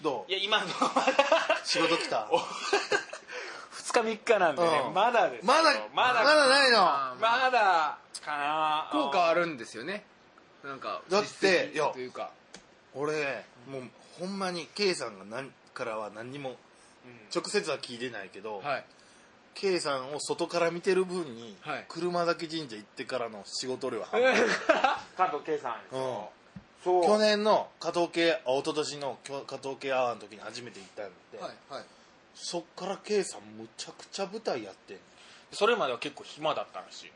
[0.00, 0.04] う？
[0.04, 0.32] どう？
[0.32, 0.66] いや今の
[1.64, 2.28] 仕事来た？
[2.32, 4.94] 2日3日なんでね、うん。
[4.94, 5.46] まだですよ。
[5.46, 5.62] まだ
[5.94, 6.78] まだまだないの？
[7.20, 8.88] まだかな。
[8.90, 10.04] 効果あるんですよね。
[10.64, 11.28] なんかだって
[11.74, 12.30] 実績というか。
[12.94, 13.82] 俺もう
[14.18, 16.56] ほんまに K さんが何からは何にもうん。
[17.34, 18.84] 直接は聞いてないけど、はい。
[19.54, 21.84] K さんを外から見てる分に、はい。
[21.88, 24.40] 車崎神社行ってからの仕事量は半端
[25.16, 26.30] 加藤圭さんですよ、
[26.86, 27.00] うん。
[27.00, 27.04] そう。
[27.04, 31.84] 去年の加藤系あ一昨年の加藤系アワーの時に初めて行ったんで、はいはい。
[32.34, 34.98] そっから K さんむちゃくちゃ舞台やってん
[35.52, 37.12] それまでは結構暇だったらしい、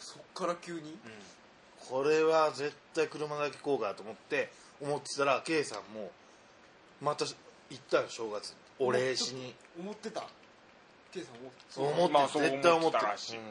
[0.00, 0.98] そっから急に？
[1.88, 6.10] これは絶対車崎効果だと思って思ってたら K さんも
[7.00, 7.34] また行
[7.80, 8.54] ったよ正月。
[8.78, 9.54] お礼しに。
[9.78, 10.24] 思ってた。
[11.12, 13.38] K さん思って思って、まあそう絶対思って思ってたらしい。
[13.38, 13.44] うん。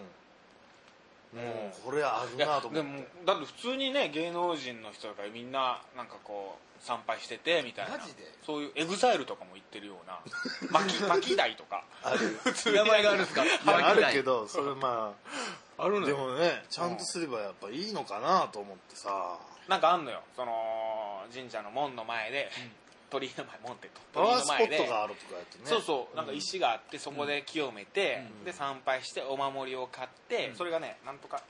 [1.35, 2.75] もうこれあるなと思って。
[2.75, 7.97] でもだって普通にね芸能人の人とかみんななんかこう参拝しててみたいな。
[7.97, 8.23] マジで？
[8.45, 10.19] そういうエグザイルとかも行ってるような。
[10.71, 11.83] マキマキダイとか。
[12.03, 12.17] ある。
[12.43, 12.75] 普通に。
[12.77, 15.13] 名前があるんですかいやあるけどそれま
[15.77, 16.07] あ あるのよ。
[16.07, 19.37] でもねちゃんとすればやっぱいいのかなと思ってさ。
[19.67, 20.21] なんかあんのよ。
[20.35, 22.51] その神社の門の前で、
[23.15, 24.89] 鳥居の前門ってパ鳥居の前で
[25.63, 26.17] そうそう。
[26.17, 28.45] なんか石があってそこで清めて、うん。
[28.45, 30.55] で参拝してお守りを買って、うん。
[30.55, 31.41] それがねなんとか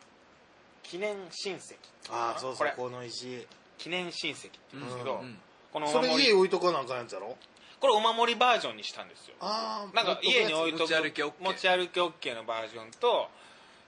[0.84, 1.76] 記念神石
[2.12, 3.48] ああそうそうこの石。
[3.78, 5.38] 記念神石って言うんですけど、うん。
[5.74, 7.36] このおそれ守り家置いとかなあかんやつやろ？
[7.80, 9.36] これお守りバージョンにしたんですよ。
[9.42, 13.28] ああなんか家に置いとく持ち歩き OK 持ち歩き OK のバージョンと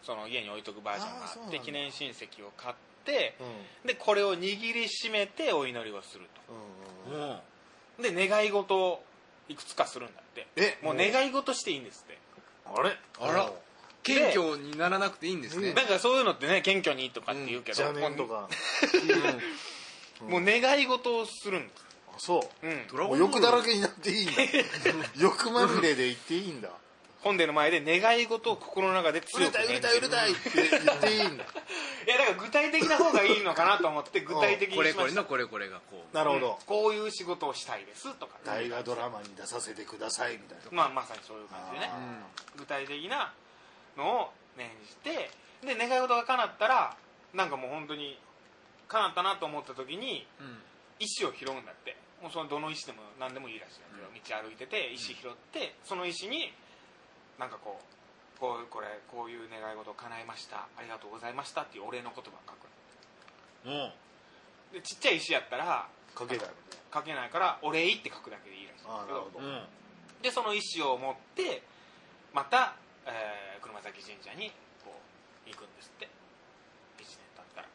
[0.04, 3.36] その家に置いとくバージョンがあって記念神石を買って
[3.84, 3.88] うん。
[3.88, 6.26] でこれを握りしめてお祈りをする
[7.10, 7.22] うん。
[7.22, 7.38] うん
[8.02, 9.04] で願い事を
[9.50, 10.48] いくつかするんだって。
[10.56, 12.18] えもう願い事していいんですって。
[12.66, 12.98] あれ？
[13.20, 13.52] あら。
[14.04, 15.74] 謙虚にならなくていいんですね。
[15.74, 18.48] だからそういうのってね謙虚にとかって言うけど、邪念とか。
[20.28, 21.86] もう願い事をするんです。
[22.16, 22.68] あそう。
[22.68, 22.88] うん。
[22.88, 23.42] ドラゴもうンボール。
[23.42, 24.34] 欲だらけになっていいんだ。
[25.20, 26.70] 欲まみれで行っていいんだ
[27.22, 35.24] 本殿の前で願い事を心の中で売強くれたい売れたい売れたいって言っていいんだいやだから具体的な方がいいのかなと思って具体的にこれしました。
[35.24, 36.16] これのこれこれがこう。
[36.16, 36.58] なるほど。
[36.60, 36.66] うん。
[36.66, 40.64] こういう仕事をしたいですとか大河ドラマに出させてくださいみたいな。
[40.72, 41.92] まあまさにそういう感じでね。
[41.92, 43.34] あうん具体的な
[43.98, 45.30] のを念じて
[45.66, 46.96] で願い事が叶ったら
[47.34, 48.18] なんかもう本当に
[48.88, 50.58] 叶ったなと思った時にうん。
[51.00, 51.98] 石を拾うんだって。
[52.22, 56.52] もうそのどの石でも何でもいいらしいんだけど、道歩いてて石拾ってその石に
[57.40, 60.68] なんかこうこうこれこういう願い事を叶えました。
[60.78, 61.62] ありがとうございました。
[61.62, 62.68] っていうお礼の言葉を書く。
[63.66, 63.92] うん。
[64.74, 66.58] でちっちゃい石やったらかけたよね
[66.94, 68.94] 書けないからお礼って書くだけでいいらしいんですけど。
[68.94, 69.46] ああなるほど。
[69.46, 69.64] うん。
[70.22, 71.62] でその石を持って
[72.34, 74.50] また、えー車崎神社に
[74.86, 74.94] こ
[75.46, 76.06] う行くんですって。
[76.06, 77.68] 1年経ったら。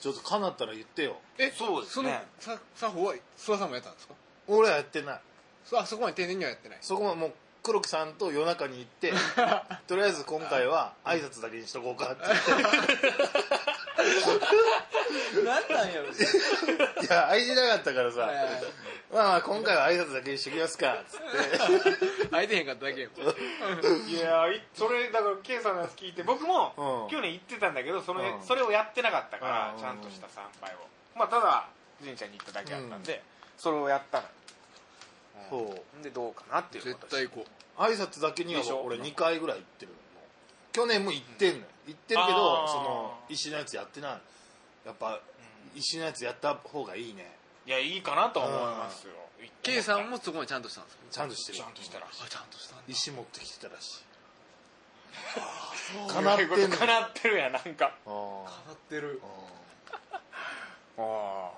[0.00, 1.16] ちょっとかなったら言ってよ。
[1.38, 4.14] えそうですそのねさ作法は諏訪さんもやったんですか？
[4.46, 5.20] 俺はやってない。
[5.64, 6.78] そあそこまで丁寧にはやってない。
[6.80, 7.34] そこはもう
[7.66, 9.12] 黒木さんと夜中に行って
[9.88, 12.22] とりあえず今回は挨拶だけにしとこうかって
[15.42, 16.12] 何なんやろい
[17.10, 18.20] や愛じなかったからさ。
[18.20, 18.44] はいはい。
[18.44, 18.64] はい
[19.12, 22.26] まあまあ今回は挨拶だけにしときますかっつって。
[22.30, 23.10] 空いてへんかっただけよ。
[24.06, 27.10] いやいそれだから K さんのやつ聞いて僕もうん。
[27.10, 28.42] 去年行ってたんだけどその、うん。
[28.42, 29.80] それをやってなかったからうん。
[29.80, 30.78] ちゃんとした参拝を。
[31.16, 31.66] まあただ
[32.00, 33.22] 神社に行っただけだったんで、
[33.56, 34.28] それをやったの
[35.50, 36.02] そう。
[36.02, 36.84] でどうかなっていう。
[36.84, 37.46] 絶こと対行こ
[37.78, 38.82] 挨拶だけにはでしょ？
[38.82, 39.98] 俺2回ぐらい行ってるの。
[40.72, 41.64] 去年も行ってんのよ。
[41.86, 44.10] 行ってるけどその石のやつやってない。
[44.84, 45.20] やっぱ
[45.74, 47.36] 石のやつやった方がいいね。
[47.66, 49.12] いやいいかなと思いますよ。
[49.40, 51.02] う K さんもそこまでちゃんとしたんですか？
[51.10, 51.58] ちゃんとしてる。
[51.58, 52.06] ちゃんとしたら。
[52.12, 52.84] しいあちゃんとしたんだ。
[52.88, 54.02] 石持ってきてたらしい。
[56.08, 57.94] かかなってんのかなってるやんなんか。
[58.06, 58.44] あー。
[58.44, 59.20] かなってる。
[60.98, 61.50] ああ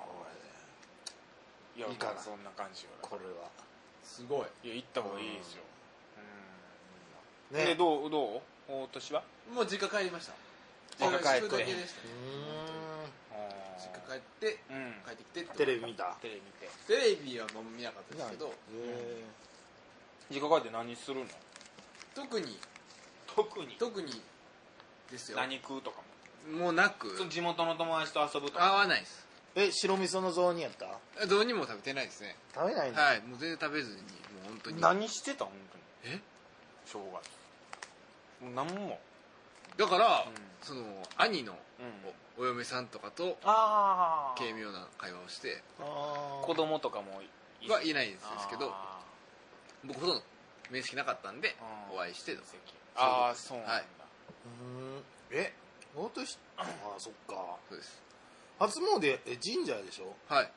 [1.76, 2.14] いやいいかな。
[2.14, 3.48] まあそんな感じよこれは
[4.08, 4.68] すごい。
[4.68, 5.62] いや行った方がいいですよ、
[7.52, 7.58] うん。
[7.58, 8.40] ねでどうどう？
[8.66, 9.22] 大年は？
[9.54, 10.32] もう実家帰りました。
[10.98, 11.56] 実家帰って。
[11.56, 11.68] 実家
[14.08, 14.58] 帰って。
[14.70, 14.94] うん。
[15.06, 16.16] 帰ってきてテレビ見た。
[16.20, 16.68] テレビ見て。
[16.88, 18.30] テレビはもう見なかったです。
[18.30, 18.50] けどへ
[20.30, 21.26] 実家帰って何するの？
[22.16, 22.58] 特に。
[23.36, 23.76] 特に？
[23.78, 24.20] 特に。
[25.12, 25.38] ですよ。
[25.38, 26.02] 何食うとか
[26.50, 26.58] も？
[26.64, 27.14] もうなく。
[27.30, 29.24] 地元の友達と遊ぶと合かわないです。
[29.24, 29.27] ー
[29.60, 31.26] え白味噌の雑煮やった？
[31.26, 32.36] どうにも食べてないですね。
[32.54, 32.98] 食べないの？
[33.00, 34.80] はいもう全然食べずにもう本当に。
[34.80, 35.52] 何してた本
[36.04, 36.14] 当に。
[36.16, 36.20] え？
[36.86, 37.04] 正月。
[38.44, 39.00] もう何も。
[39.76, 40.34] だから、うん。
[40.62, 40.82] その
[41.16, 42.40] 兄のうん。
[42.40, 46.46] おお嫁さんとかとあ軽妙な会話をしてあー。
[46.46, 49.00] 子供とかもはいないんですけどあ
[49.84, 50.22] 僕ほとんど
[50.70, 51.56] 面識なかったんで
[51.90, 51.96] うん。
[51.96, 52.38] お会いしてー
[52.94, 53.84] あーそうなんだ、はい。
[54.62, 54.64] う
[54.98, 55.02] ん。
[55.32, 55.52] え？
[55.96, 56.66] 大年ああ
[56.98, 57.56] そっか。
[57.68, 58.00] そうです
[58.58, 60.14] 初詣え神社でしょ？
[60.32, 60.50] はい。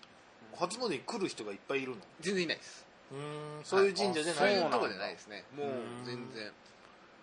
[0.57, 1.97] 初詣に来る人がいっぱいいるの？
[2.19, 2.85] 全然いないです。
[3.11, 4.61] うんそういう神社じゃそないうい。
[4.61, 5.43] うとこそうなんだじゃないですね。
[5.55, 6.05] もううん。
[6.05, 6.51] 全然。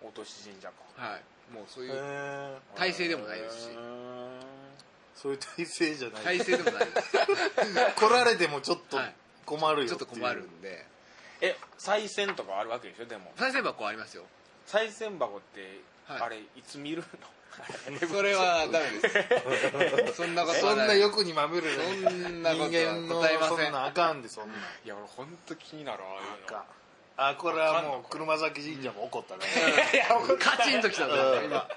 [0.01, 0.75] お年神社か。
[0.95, 1.53] はい。
[1.53, 3.69] もうそういう体制でもないですし。
[3.69, 3.79] うー。
[3.79, 4.39] ん
[5.15, 6.23] そういう体制じゃない。
[6.23, 7.11] 体制でもないです。
[7.99, 9.15] 来られてもちょっとはい。
[9.45, 10.85] 困るよちょっと困るんで。
[11.41, 13.05] え賽銭とかあるわけでしょ？
[13.05, 13.33] でも。
[13.35, 14.23] 再生箱ありますよ。
[14.67, 16.21] 賽銭箱って、はい。
[16.21, 17.27] あれいつ見るの？
[18.09, 20.13] それはダメです。
[20.15, 23.57] そんなことそんなはない欲にまみれそなんなことは答えません。
[23.65, 24.53] そんなあかんでそんな。
[24.53, 26.47] んいや俺本当気になるわああいうの。
[26.47, 26.65] か
[27.17, 29.43] あこれはもう車崎神社も怒ったね。
[30.39, 31.67] カチンときたんですよ今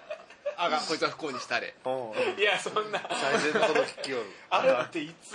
[0.57, 1.75] あがこいつは不幸にしたれ。
[1.85, 2.41] うん。
[2.41, 3.01] いやそんな。
[3.11, 4.27] 最善のこと聞きよる。
[4.51, 5.35] あれっていつ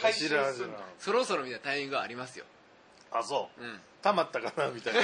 [0.00, 0.74] 回収知らんするの？
[0.74, 0.88] 知らん。
[0.98, 2.46] そろそろみたいなタイミングがありますよ。
[3.10, 3.62] あそう。
[3.62, 3.80] うん。
[4.02, 5.00] たまったかなみたいな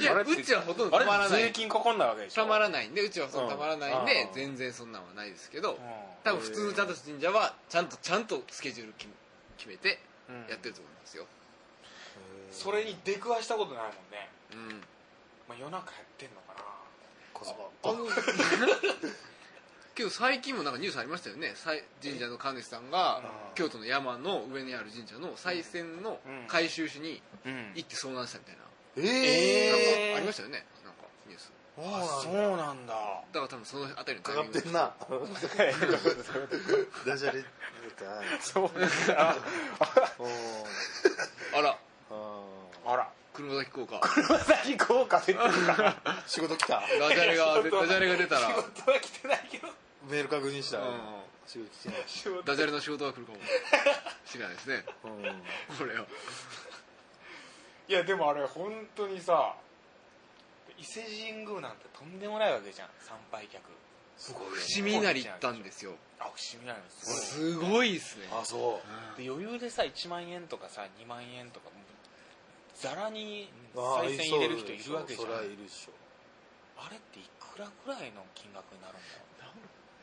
[0.00, 1.42] いやうちはほとんどあたまらない。
[1.42, 2.42] れ税金かかんないわけでしょ？
[2.42, 5.76] たまらないんでうちはそのたまらないんでうん全然そんなんはないですけどう
[6.24, 8.92] 多分普通のちゃんと神社はちゃんとちゃんとスケジュール
[9.56, 9.98] 決めて
[10.30, 10.48] ん。
[10.50, 11.26] やってると思いますよ。
[12.50, 14.68] それに出くわしたことないもんね、うん。
[15.48, 16.64] まあ、夜中やってんのかな。
[17.32, 18.04] コスパあの
[19.94, 21.54] けど 最近もなんかニュースありましたよね。
[22.02, 23.22] 神社の神主さんが
[23.54, 27.72] 京都の山の上にある神社の賽銭の回収しにうん。
[27.74, 28.62] 行って遭難したみたいな
[28.96, 30.66] ええなんかありましたよね。
[30.84, 31.52] なんかニュース。
[31.78, 32.94] あそうなんだ。
[32.94, 34.92] だから多分そのあたりのタかイミングかってんな。
[37.06, 37.44] ダジャレ
[38.40, 38.70] そう。
[39.16, 39.36] あ
[41.54, 41.78] あら。
[42.86, 43.08] あら。
[43.32, 43.98] 車崎効果。
[44.00, 45.96] 熊崎効果出てるから。
[46.26, 46.82] 仕事来た。
[47.00, 48.48] ダジャレがダジャレが出たら。
[48.48, 49.68] 仕事は来てないけど。
[50.10, 50.78] メール確認した。
[50.78, 50.84] うん。
[51.46, 52.02] 仕事来てない。
[52.06, 52.42] 仕事。
[52.42, 53.38] ダジャレの仕事が来るかも。
[54.26, 54.84] しれないですね。
[55.04, 55.22] うん。
[55.78, 56.06] これを
[57.92, 59.54] いやでもあれ本当にさ
[60.78, 63.60] 伊勢神宮なんてとんでもないわけじゃん参拝客。
[64.16, 65.92] すごい伏見稲荷行ったんですよ。
[66.18, 68.28] あ伏見なのすごいすごいっすね。
[68.32, 69.20] あそう。
[69.20, 71.84] で余裕でさ1万円とかさ2万円とかもう
[72.80, 75.28] ざらにあ賽銭入れる人いるわけじゃん。
[75.28, 75.40] あ
[76.88, 79.21] れっていくらぐらいの金額になるんだろう？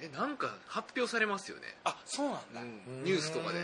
[0.01, 3.03] えなんか発表されますよね、あそうなんだ、うん。
[3.03, 3.59] ニュースとかで。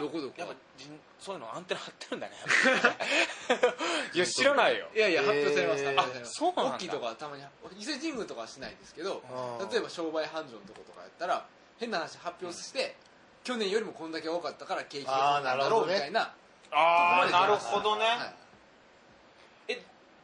[0.00, 0.34] どこどこ。
[0.36, 2.34] やっぱじんそういうのアンテナ張ってるんだね。
[4.14, 4.88] いや知らないよ。
[4.94, 6.30] いやいやへー発表されます発表されます。
[6.30, 6.76] あそうなんだ。
[6.76, 7.44] 大きいとかはたまに
[7.78, 11.46] 伊勢神宮とかはしないですけどあー例えば商売繁盛のとことかやったら
[11.78, 12.96] 変な話発表して、
[13.44, 16.34] 去年よりもこんだけ多かったから景気がこうなんだろうみたいな
[16.70, 18.45] ああなるほどね、はい、え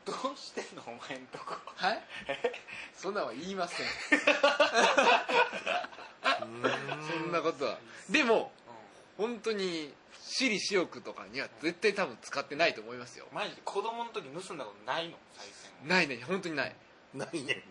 [0.04, 1.54] どうしてんのお前んとこ？
[1.76, 2.02] はい、
[2.94, 3.86] そんなんは言いません。
[6.42, 6.44] そ
[7.28, 7.78] んなことは。
[8.10, 8.52] でも
[9.16, 13.26] 本当に私利私欲とかには絶対多分使ってないと思いますよ。
[13.32, 15.42] マジで子供の時盗んだことないの賽
[15.80, 16.74] 銭ないね本当にない。
[17.14, 17.62] ないね。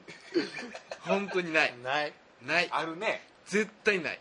[1.02, 1.78] 本当にない。
[1.84, 2.14] ない。
[2.44, 2.70] ない。
[2.72, 3.28] あるね。
[3.46, 4.20] 絶対ない。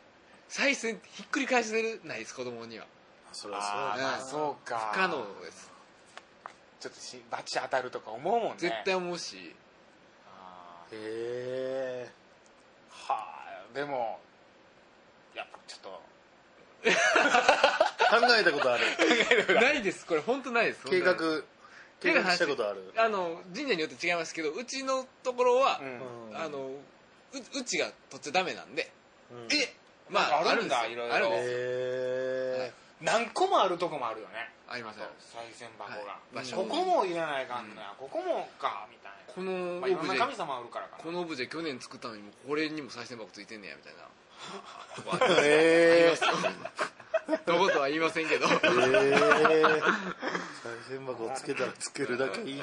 [0.49, 2.87] 再銭ってひっくり返せるないです子供には。
[3.33, 4.91] そりゃそうあーまあそうか。
[4.93, 5.71] 不可能です
[6.81, 8.55] ちょっとしバチ当たるとか思うもんね。
[8.57, 9.55] 絶対思うし。
[10.27, 13.13] あへえー。
[13.13, 14.19] はあでも
[15.35, 16.03] やっぱちょっと。
[18.11, 19.55] 考えたことある。
[19.61, 20.07] ないです。
[20.07, 20.85] これ本当ないです。
[20.87, 21.45] 計画本
[22.01, 22.93] 計画したことある。
[22.97, 25.85] あの神社によって違いますけどうちのところは、う
[26.33, 26.37] ん。
[26.37, 26.79] あのう
[27.33, 28.91] うちが取っちゃダメなんで。
[29.31, 29.49] うん。
[29.55, 29.75] え
[30.09, 30.93] まああるんだですよ。
[30.93, 31.15] いろいろ。
[31.15, 31.51] あるんですよ。
[31.53, 31.55] へ
[32.69, 35.97] え何個もあるとこもあるよねありますよ賽銭箱が、
[36.33, 36.47] はい。
[36.47, 39.35] ここも入れないかんのや、ここもかみたいな。
[39.35, 41.03] このオブジェな神様あるからかな。
[41.03, 44.07] このオブジェ去年作ったのにもこれにも賽銭箱ついてんねやみたいな。
[45.43, 46.15] え
[47.47, 48.47] どことは言いませんけど。
[48.47, 48.63] へえ賽
[50.89, 52.63] 銭箱をつけたらつけるだけいいね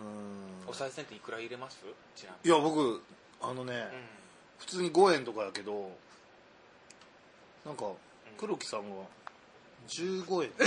[0.00, 0.68] うん。
[0.68, 1.78] お賽銭っていくら入れます？
[2.14, 3.02] ちなみいや僕
[3.40, 3.80] あのね、に、
[4.58, 5.90] 普通に5円とかやけど
[7.64, 7.86] なんか
[8.38, 8.96] 黒木さんが
[9.88, 10.50] 15円。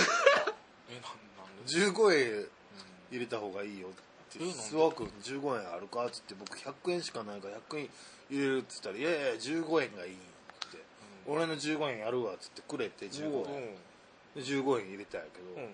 [0.89, 1.01] えなん
[1.37, 2.47] なんで、15円
[3.11, 4.39] 入れた方がいいよって。
[4.39, 7.89] 諏訪君15円あるかっつって僕100円しかないから100円
[8.29, 10.17] 入れるっつったら「いやいや15円がいい」っ
[10.71, 10.77] て、
[11.25, 13.75] 俺の15円やるわっつってくれて15うん円
[14.35, 15.73] で15円入れたんやけど、うん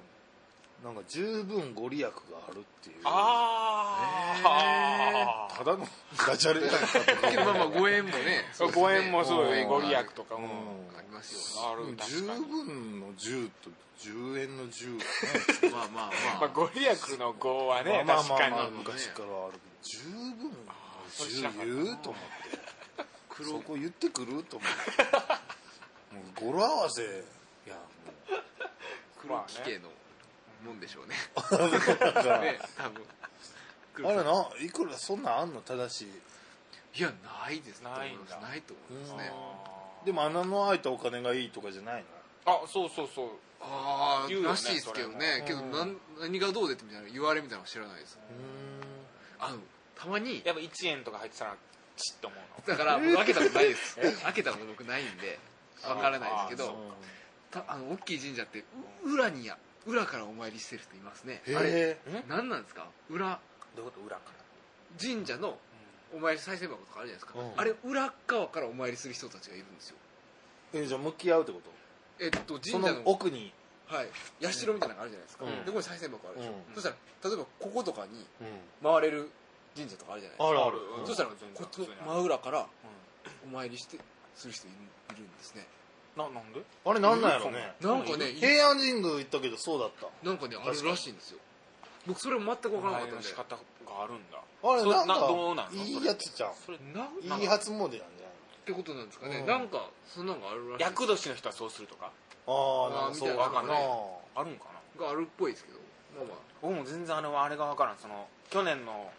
[0.83, 2.11] なんか十分ご利益が
[2.49, 2.95] あるっていう。
[3.03, 5.87] ああただの
[6.27, 6.87] ダジャレかと
[7.21, 7.29] か。
[7.29, 8.49] け どまあまあ5円もね。
[8.51, 9.63] そう5円もそうよね。
[9.63, 10.97] 5ご円利益とかも、うん。
[10.97, 11.71] ありますよ。
[11.71, 13.69] ある十分の10と
[13.99, 15.05] 10円の10ね
[15.71, 20.55] まあまあままああご利益の5はね、まあまあ確かに、まあまあ昔からある十分の
[21.09, 22.71] それ知らなかった10言うと思って。
[23.43, 25.03] そこ言ってくると思って。
[26.43, 27.03] う語呂合わせ。
[27.03, 27.05] い
[27.69, 27.75] や
[29.21, 29.89] 黒木家の
[30.63, 31.15] もんでしょうね。
[32.41, 33.05] ね多分。
[34.07, 36.01] あれないくらそんなんあんの正し
[36.95, 36.99] い？
[36.99, 37.11] いや
[37.45, 37.81] ないです。
[37.81, 38.37] ないんだ。
[38.39, 39.31] ないと思いますね。
[40.05, 42.03] でも穴の開いたお金がいいとかじゃない
[42.45, 42.63] の？
[42.63, 43.29] あそうそうそう。
[43.61, 45.43] あ言うよねあらしいですけどね。
[45.45, 48.17] けどそれもなん何がどうでってみたいな言われみたいなのは知らないです。
[49.39, 49.59] あの
[49.95, 50.41] たまに。
[50.43, 51.55] やっぱ1円とか入ってたら
[51.97, 52.77] チッと思うの。
[52.77, 53.95] だから僕開けたことないです。
[54.23, 55.39] 開けたこと僕ないんで
[55.83, 56.93] わからないですけど。
[56.95, 57.11] あ
[57.51, 58.63] たあの大きい神社って
[59.03, 61.41] う裏にや裏からお参りしてる人いますね。
[61.47, 61.97] へあれえ？
[62.27, 62.87] 何なんですか？
[63.09, 63.39] 裏。
[63.75, 64.05] どういうこと？
[64.05, 64.23] 裏か
[65.01, 65.57] 神社の
[66.13, 67.51] お参り賽銭箱とかあるじゃないですか、うん。
[67.55, 69.95] あれ裏側からお参りする人たちがいるんですよ。
[70.73, 71.71] えじゃあ向き合うってこと？
[72.23, 73.53] えっと神社の奥に。
[73.87, 74.07] はい。
[74.53, 75.51] 社みたいなのがあるじゃないですか、うん。
[75.51, 76.75] でここに賽銭箱あるでしょ、うん。
[76.75, 76.95] そしたら
[77.27, 78.91] 例えばこことかにうん。
[78.93, 79.29] 回れる
[79.75, 80.47] 神社とかあるじゃないですか。
[80.47, 80.77] あるある。
[80.99, 81.07] うん。
[81.07, 82.67] そしたらこっちの真裏からう
[83.47, 83.97] お参りして
[84.35, 84.71] する人い
[85.15, 85.61] るんですね。
[85.63, 85.65] ん
[86.29, 86.61] ななんで？
[86.85, 87.73] あれなんなんやろね。
[87.81, 90.07] なんかねい平安神宮行ったけどそうだった。
[90.27, 91.39] なんかねあるらしいんですよ。
[92.07, 93.15] 僕それ全く分からなかったんで。
[93.17, 93.59] の仕方が
[94.03, 94.37] あるんだ。
[94.37, 95.83] あれそれなんかどうなんの？
[95.83, 97.07] いいやつじゃんそれな
[97.37, 98.09] いい初詣なんじゃないっ
[98.65, 99.45] てことなんですかね、うん。
[99.47, 102.11] なんかそんなのがあるらしい厄年の人はそうするとか。
[102.47, 103.83] ああなんかそうあーみたいなわかんない。
[103.83, 103.89] な
[104.35, 104.65] あるんか
[104.97, 105.05] な？
[105.05, 105.79] があるっぽいですけど
[106.17, 106.37] まあまあ。
[106.61, 107.97] 僕も全然あれはあれが分からん。
[107.97, 109.09] その去年の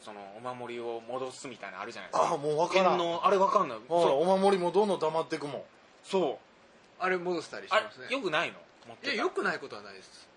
[0.00, 2.28] そのお守りを戻すみたいなのあるじゃないですか。
[2.28, 3.00] ああもう分からん。
[3.24, 3.78] あれ分かんない。
[3.88, 5.62] お守りもどんどん溜まっていくもん
[6.04, 6.38] そ
[7.00, 7.02] う。
[7.02, 8.06] あれ戻したりしあますね。
[8.08, 8.58] れよくないの？
[8.86, 9.12] 持ってた。
[9.12, 10.28] いやよくないことはないです。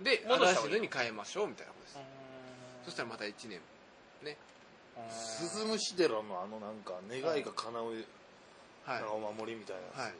[0.00, 0.56] で戻した方がいい。
[0.56, 1.98] 新しいのに変えましょうみたいなことです。
[2.86, 3.60] そしたらまた1年
[5.10, 7.96] 鈴虫寺のあのなんか願いが叶うはい
[8.86, 10.14] なんかお守りみたいなやはい。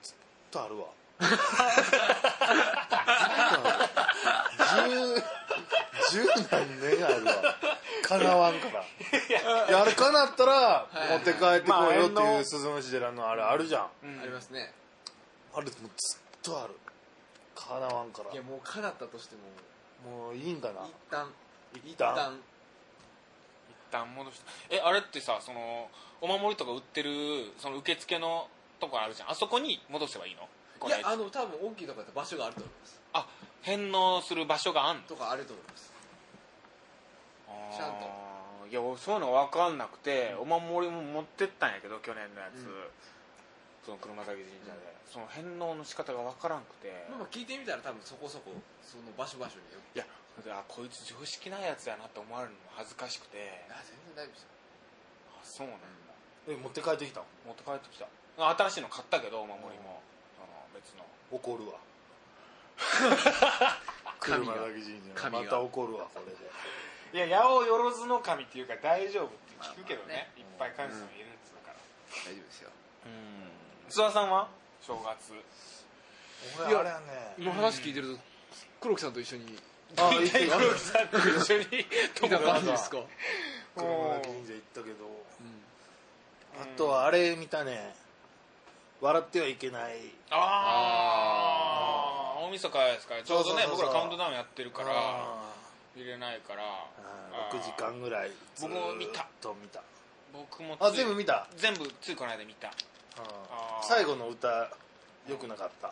[0.00, 0.16] つずっ
[0.50, 0.86] とあるわ。
[6.10, 7.32] 十十何年あるわ。
[8.02, 8.80] 叶わんから。
[8.80, 8.84] い
[9.68, 11.08] やあれ叶ったらい。
[11.10, 13.90] 持って帰ってこいよっていう鈴虫寺のあれあるじゃん。
[14.04, 14.20] うん。
[14.20, 14.72] ありますね。
[15.54, 16.74] あれもうずっとある。
[17.54, 18.32] 叶わんから。
[18.32, 19.42] いやもう叶ったとしても。
[20.10, 20.86] もういいんかな。
[20.86, 21.32] 一旦。
[21.84, 22.38] 一旦。
[23.68, 25.90] 一旦戻してえあれってさその
[26.20, 28.48] お守りとか売ってるその受付の
[28.78, 29.30] とこあるじゃん。
[29.30, 30.48] あそこに戻せばいいの？
[30.86, 33.00] いやあの多分大きいとこだったら場所があると思います。
[33.12, 33.26] あ
[33.62, 35.02] 返納する場所があんの？
[35.02, 35.92] とかあると思います。
[37.76, 38.29] ちゃんと
[38.70, 42.86] いや俺そういうの分かんなくて、お守りも持ってったんやけど去年のやつ、うん。
[43.82, 49.98] その車崎神社で、その返納の仕方が分からんくて、まあまあ聞いてみたら多分そこそこその場所場所によって。
[49.98, 53.66] いやあこいつ常識ないやつやなって思われるのも恥ずかしくて。
[53.68, 54.48] あ全然大丈夫ですよ。
[55.34, 56.14] あそうなんだ、
[56.48, 57.24] え持って帰ってきたん？
[57.44, 58.06] 持って帰ってきた。
[58.38, 59.98] あ新しいの買ったけどお守りも、
[60.38, 61.02] その別の。
[61.34, 61.82] 怒るわ。
[64.20, 65.30] 車崎神社。
[65.30, 66.38] また怒るわこれで
[67.12, 70.30] いや八百万の神っていうか大丈夫って聞くけどね,、まあまあね。
[70.38, 71.74] いっぱい神様いるんですから。
[71.74, 71.76] 大
[72.34, 72.70] 丈夫ですよ。
[73.06, 73.10] うん。
[73.90, 74.48] 諏訪さんは？
[74.80, 75.32] 正月。
[76.66, 77.34] 俺あれはね。
[77.38, 78.20] 今話聞いてると
[78.80, 79.58] 黒木さんと一緒に。
[79.98, 81.66] あいいよ黒木さんと一緒に？
[82.22, 82.98] 見た感じですか？
[83.74, 85.04] 車崎神社行ったけど。
[85.06, 85.10] うん。
[86.62, 87.94] あとはあれ見たね。
[89.00, 89.96] 笑ってはいけない。
[90.30, 90.36] あ
[92.36, 93.94] あ大晦日ですからちょうどねそうそうそうそう。
[93.94, 95.52] 僕らカウントダウンやってるからあ
[95.96, 96.62] 見れないから。
[96.62, 96.66] ー
[97.52, 99.26] 6時間ぐらいず僕も見た。
[99.40, 99.82] と見た。
[100.32, 101.46] 僕もあ全部見た？
[101.56, 102.70] 全部ついこの間見た。
[103.82, 104.48] 最後の歌
[105.28, 105.88] よくなかった。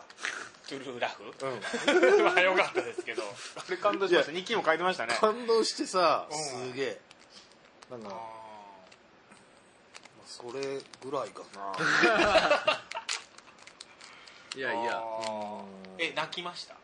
[0.67, 1.23] トゥルーラフ？
[1.23, 2.23] うん。
[2.33, 3.23] は良かったですけど。
[3.23, 4.31] あれ感動しました。
[4.31, 5.15] 日記も書いてましたね。
[5.19, 6.37] 感動してさうん。
[6.71, 7.01] すげえ。
[7.91, 8.13] なんかあ
[10.25, 11.73] それぐらいかな。
[14.55, 15.01] いやいや。
[15.97, 16.75] え泣きました？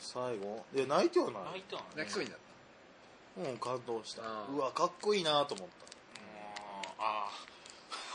[0.00, 0.64] 最後？
[0.74, 1.44] いや泣いてはない。
[1.44, 2.38] 泣いたの泣きそうになっ
[3.38, 4.22] うん感動した。
[4.22, 5.68] うわかっこいいなと思っ
[6.98, 7.30] あ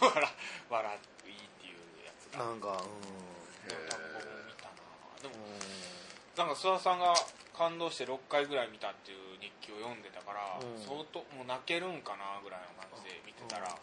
[0.02, 0.30] あ 笑
[0.70, 2.76] 笑いいっていうやつがたなんかうん。
[2.76, 4.74] 見たな。
[5.22, 7.14] でもうなんか諏訪さんが
[7.58, 10.78] 感動して6回ぐらい見たっていう日記を読んでたから、うん。
[10.84, 13.74] 相当もう泣けるんかなぐらいの感じで見てたら、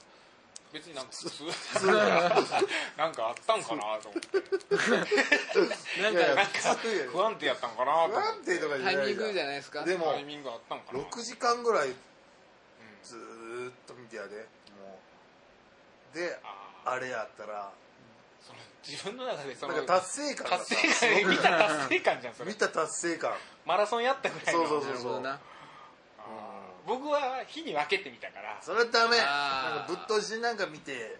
[0.72, 1.44] 別になんか普通。
[1.86, 3.08] な。
[3.08, 4.40] んかあったんかなと思って。
[6.02, 6.20] なんか
[7.12, 8.28] 不安定やったんかなと不思って。
[8.28, 9.84] 安定とかたじゃないタイミングじゃないですか？
[9.84, 10.98] でもタイミングあったんかな。
[11.00, 11.96] 6時間ぐらいうん。
[13.02, 14.36] ずーっと見てやで。
[14.80, 14.98] も
[16.14, 16.16] う。
[16.16, 16.38] で
[16.84, 17.70] あれやったら。
[18.40, 22.50] その自分の中でそのなんか達成感が達成感見た達成感じゃんそれ。
[22.50, 23.34] 見た達成感。
[23.66, 24.66] マラソンやったぐらいの。
[24.66, 24.90] そうそう。
[24.90, 25.40] なるほどな
[26.86, 28.58] 僕は日に分けてみたから。
[28.60, 29.16] それはダメ。
[29.16, 31.18] なんかぶっ通しなんか見て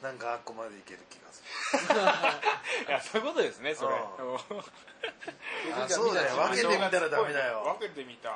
[0.00, 3.94] うなんかあっこまでいける気がすん いやそういうことですねそれ。
[3.94, 5.82] ううん。
[5.82, 6.36] あそうだよ。
[6.36, 7.76] 分けてみたらダメだよ。
[7.78, 8.30] 分けてみた。
[8.30, 8.34] る、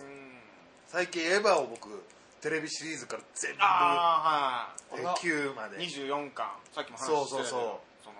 [0.00, 0.06] うん。
[0.06, 0.40] うん。
[0.88, 2.04] 最近エヴァを僕
[2.40, 5.04] テレビシリーズから全部ああはい。
[5.16, 5.78] 9まで。
[5.78, 6.50] 24巻。
[6.72, 7.48] さっきも話そうしてたけど。
[7.50, 8.14] そうそうその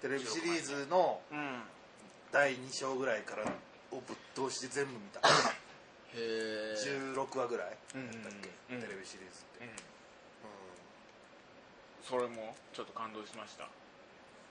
[0.00, 1.62] テレビシリーズのうん。
[2.30, 3.44] 第2章ぐらいから
[3.90, 5.20] をぶっ通して全部見た
[6.14, 8.80] 16話ぐらいうんうんだっけ、うん。
[8.82, 9.70] テレビシリーズって、うん。
[12.02, 13.64] それもちょっと感動しました。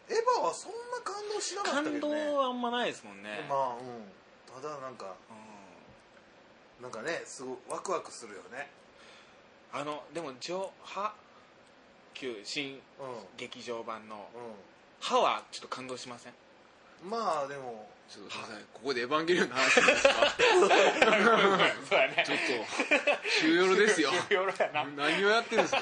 [0.09, 3.45] エヴァはそんな感動しなかったけ感動どねはあんまないですもんね。
[3.49, 4.61] まあうん。
[4.61, 5.15] ただなんか
[6.79, 6.83] うん。
[6.83, 8.69] なんかねすごいワクワクするよね。
[9.73, 11.13] あのでも上波
[12.13, 12.79] 旧新う
[13.35, 14.19] 劇場版のん。
[15.01, 16.37] 歯はちょっと感動しませんうん？
[17.03, 20.09] まあでもちょっとすいませんここでエヴァンゲリオンの話ですか
[21.89, 22.23] そうやね。
[22.25, 24.11] ちょっと週夜ですよ。
[24.95, 25.81] 何をやってるんですか？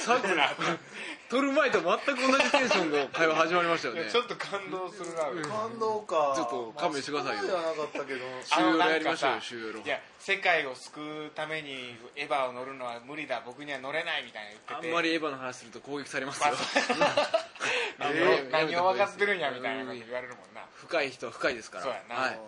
[0.00, 0.24] さっき
[1.32, 4.04] 撮る前と全く同じテンションの会話始まりましたよね。
[4.04, 5.30] ちょっと感動するな。
[5.32, 5.40] うん。
[5.40, 6.34] 感動か。
[6.36, 7.42] ちょっと勘弁してくださいよ。
[7.48, 8.20] まあそこまではなかったけど。
[8.44, 14.88] 週夜やりましょうよ週夜いや世界を救うためにエヴァを乗るのは無理だ僕には乗れないみたいな言ってて。
[14.88, 16.52] あんまりエヴァの話すると攻撃されますよ。
[17.96, 20.60] 何を何を分かってるんやみたいなうんこと言われるもんな。
[20.76, 21.84] 深い人は深いですから。
[21.84, 22.30] そうやな、はい。
[22.34, 22.38] あ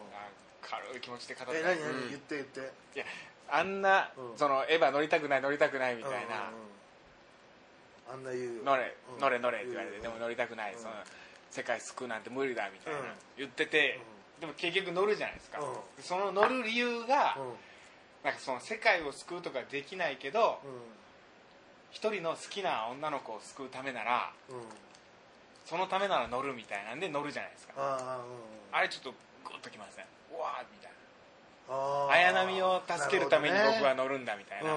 [0.61, 1.57] 軽い気持ちで語って。
[1.57, 2.61] え何何、うん言って言って。
[2.97, 3.07] いや
[3.49, 4.37] あんな、うん。
[4.37, 6.74] そのエヴァ乗りたくない乗りたくないみたいな、うんうんうん
[8.13, 10.79] あんな言うよ乗れうん乗れ乗れって言われて、うんでも乗りたくない、うん。
[10.79, 10.95] その
[11.51, 13.07] 世界救うなんて無理だみたいな、うん。
[13.39, 14.01] 言ってて、
[14.41, 16.03] でも結局乗るじゃないですか、うん。
[16.03, 17.55] その乗る理由が、うん。
[18.25, 20.71] なんかその世界を救うとかできないけどうん。
[21.91, 24.57] 一人の好きな女の子を救うためならうん。
[25.65, 27.75] そのためなら乗るみたいなんで乗るじゃないですか。
[28.73, 29.11] あれちょっと
[29.49, 30.05] グッときません？
[30.37, 30.95] うわーみたいな。
[32.11, 34.71] 綾波を助けるために僕は乗るんだみたいな、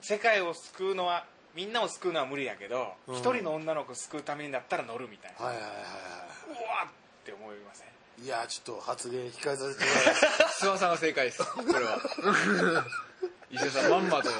[0.00, 3.16] 世界を救うのはみんなを救うのは無理やけどうん。
[3.16, 6.90] 一、人の女の子を救うためにだったら乗るみたいな、はいはいはうわーっ
[7.24, 8.24] て思いません？
[8.24, 10.30] いやちょっと発言控えさせてください。
[10.68, 11.44] 諏訪さんが正解です。
[11.44, 11.98] これは。
[13.50, 14.30] 石田さんまんまと。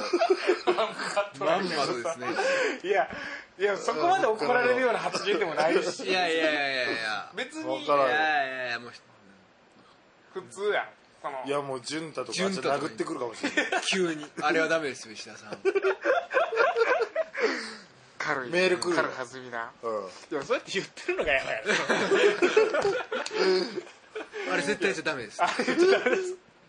[1.44, 2.02] まんまと。
[2.02, 2.26] ですね。
[2.84, 3.10] いや
[3.58, 6.04] いやそこまで怒られるような発言でもないし。
[6.04, 7.30] いやいやいやいやいや。
[7.34, 7.84] 別に。
[7.84, 8.92] いやいやいやもう。
[10.32, 10.88] 普通やん
[11.22, 11.42] その。
[11.44, 13.82] いやもう潤太とか潤太とか殴ってくるかもしれない。
[13.86, 14.30] 急に。
[14.40, 15.58] あれはダメですよ石田さん
[18.24, 18.50] 軽い。
[18.50, 19.70] メール来るはずみな。
[19.82, 20.08] うん。
[20.30, 21.60] でもそうやって言ってるのがやばいや
[24.52, 25.40] あれ絶対言っちゃダメです。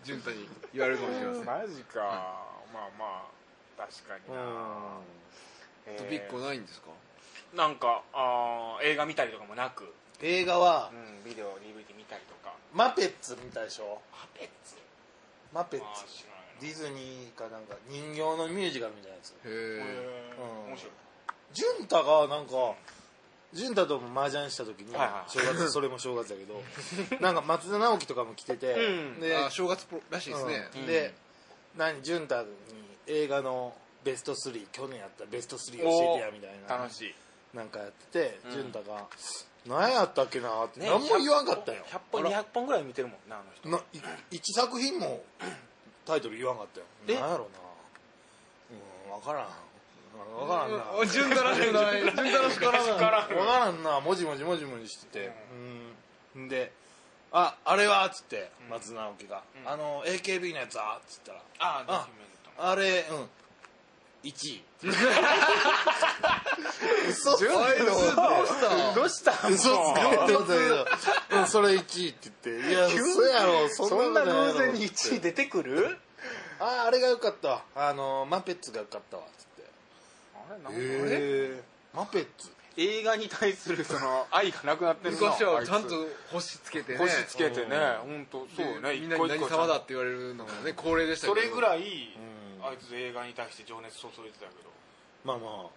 [0.04, 1.46] 潤太に言われるかもしれません。
[1.46, 2.02] マジか。
[2.74, 3.28] まあま
[3.78, 4.42] あ確かにな。
[5.88, 6.00] えー。
[6.04, 6.88] トピックはないんですか？
[7.54, 12.54] なんかあー映画見たりとかもなく、映画はうん、ビデオ DVD 見たりとか。
[12.74, 14.02] マペッツ見たでしょ。
[14.12, 14.76] パペッツ？
[15.54, 16.06] マペッツ。
[16.62, 19.32] ディズニーかなんか人形のミュージカルみたいなやつ。
[19.32, 20.92] へえうん面白い
[21.56, 22.54] 潤太がなんか
[23.54, 26.62] 潤太とも麻雀した時にはいはい正月 それも正月だけど
[27.22, 29.20] なんか松田直樹とかも来ててうん。
[29.20, 30.70] であ正月らしいですね。
[30.76, 30.86] うん。
[30.86, 31.14] で
[31.76, 32.50] 何潤太に
[33.08, 37.16] 映画のベスト3去年やったベスト3教えてやみたいな楽しい。
[37.54, 38.52] なんかやっててうん。
[38.52, 39.08] 潤太が
[39.66, 41.86] 「何やったっけな」ってね何も言わんかったよ。
[41.90, 43.70] 100本200本ぐらい見てるもんなあの人。
[43.70, 43.82] な
[44.32, 45.24] 一作品も
[46.06, 46.86] タイトル言わんかったよ。
[47.08, 47.14] え？
[47.16, 47.60] 何やろうな。
[49.08, 49.48] うん分からん
[50.24, 50.78] 分からんな。
[51.02, 52.02] あ潤太らしくない。
[52.02, 52.82] 潤太らしくない。
[52.84, 54.00] 分からんな。
[54.00, 55.32] もじもじもじもじしてて。
[56.36, 56.48] うん。
[56.50, 56.72] で
[57.32, 58.70] 「ああれは?」っつってうん。
[58.70, 59.70] 松直樹が「うん。
[59.70, 61.40] あの AKB のやつは?」っつったら。
[61.60, 62.08] ああ
[62.58, 63.30] ああれうん。
[64.24, 64.64] 1位。
[67.10, 67.32] 嘘。
[67.32, 69.32] どうしたどうした？
[69.48, 70.88] 嘘つけってことだけど。
[71.32, 73.70] うんそれ1位って言って「いや嘘やろ。
[73.70, 75.98] そそんな偶然に1位出てくる？
[76.60, 77.64] あああれがよかったわ。
[77.76, 79.55] あのマペッツがよかったわ」っつって
[80.50, 82.52] あれなんかへえマペッツ。
[82.78, 85.96] 映画に対するその愛がなくなってるな昔はちゃんと
[86.32, 86.98] 星つけてね。
[86.98, 87.78] つ星つけてね。
[88.04, 88.28] うん。
[88.28, 91.40] 本当そうよねみんなに何様だって言われるのがね恒例でしたけど。
[91.40, 91.80] それぐらい
[92.60, 92.66] うん。
[92.66, 94.70] あいつ映画に対して情熱注いでたけど。
[95.24, 95.70] まあまあ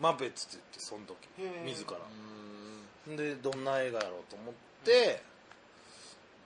[0.00, 1.16] マペッツって言ってその時。
[1.66, 1.98] 自ら。
[3.08, 3.16] うん。
[3.16, 5.22] でどんな映画やろうと思って、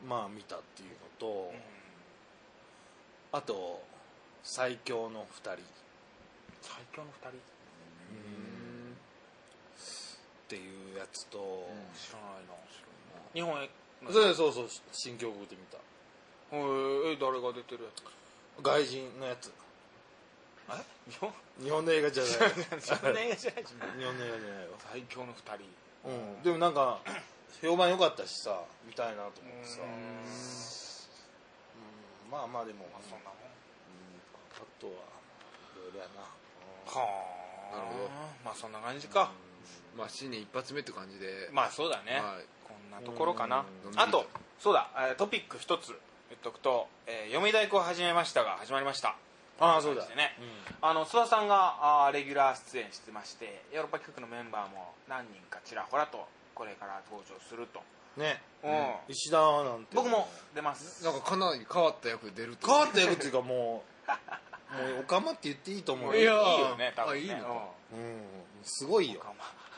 [0.05, 1.53] まあ見たっていうのと、
[3.31, 3.83] あと
[4.43, 5.53] 最強の2人。
[5.53, 5.57] っ
[6.67, 7.39] 最強の二人。
[10.49, 11.67] ていうやつと、
[11.99, 12.55] 知らないな。
[13.35, 13.69] 日本へ。
[14.13, 14.69] そうそうそう。
[14.93, 15.79] 新京極で見た。
[16.53, 18.05] えーえ誰が出てるやつ？
[18.63, 19.51] 外人のやつ。
[20.71, 20.73] え？
[21.11, 21.33] 日本？
[21.59, 22.33] 日本の映画じゃない。
[22.79, 25.67] そんな映画じゃない日本の映画じゃないよ、最強の二人。
[26.07, 27.01] うん、でもなんか
[27.61, 29.91] 評判良かったしさ見たいなと思ってさ、うーん。
[29.91, 29.99] う
[32.29, 32.31] ん。
[32.31, 33.39] まあまあでも、まあそんなもん。
[33.43, 34.23] うん。
[34.55, 34.97] あとはい
[35.83, 36.23] ろいろやな
[36.87, 37.25] は
[37.73, 37.77] あ。
[37.77, 38.11] なるほど。
[38.45, 39.31] まあそんな感じか。
[39.97, 41.49] まあ新年一発目って感じで。
[41.53, 42.21] まあそうだね。
[42.21, 42.45] はい。
[42.65, 43.65] こんなところかな。
[43.93, 43.99] うん。
[44.01, 44.27] あと
[44.59, 44.89] そうだ。
[45.11, 45.89] えートピック一つ
[46.29, 49.17] 言っとくとえー読み太鼓を始めましたが始まりました。
[49.59, 50.07] ああそうだ。
[50.07, 50.37] でね、
[50.83, 57.81] あの諏訪さんがあーレギュラー出演してましてヨーロッパ企画のメンバーも何人かちらほらとこれから登場すると、
[58.21, 58.43] ね。
[58.65, 59.13] うん。
[59.13, 59.95] 石田なんて。
[59.95, 61.05] 僕も出ます。
[61.05, 62.67] なんかかなり変わった役で出ると。
[62.67, 64.11] 変わった役っていうかもう
[64.73, 67.21] もうおかまって言っていいと思ういいやよ、いいよね多分ね。
[67.21, 67.69] あいいのか。
[67.93, 68.23] うん、
[68.65, 69.23] すごいよ。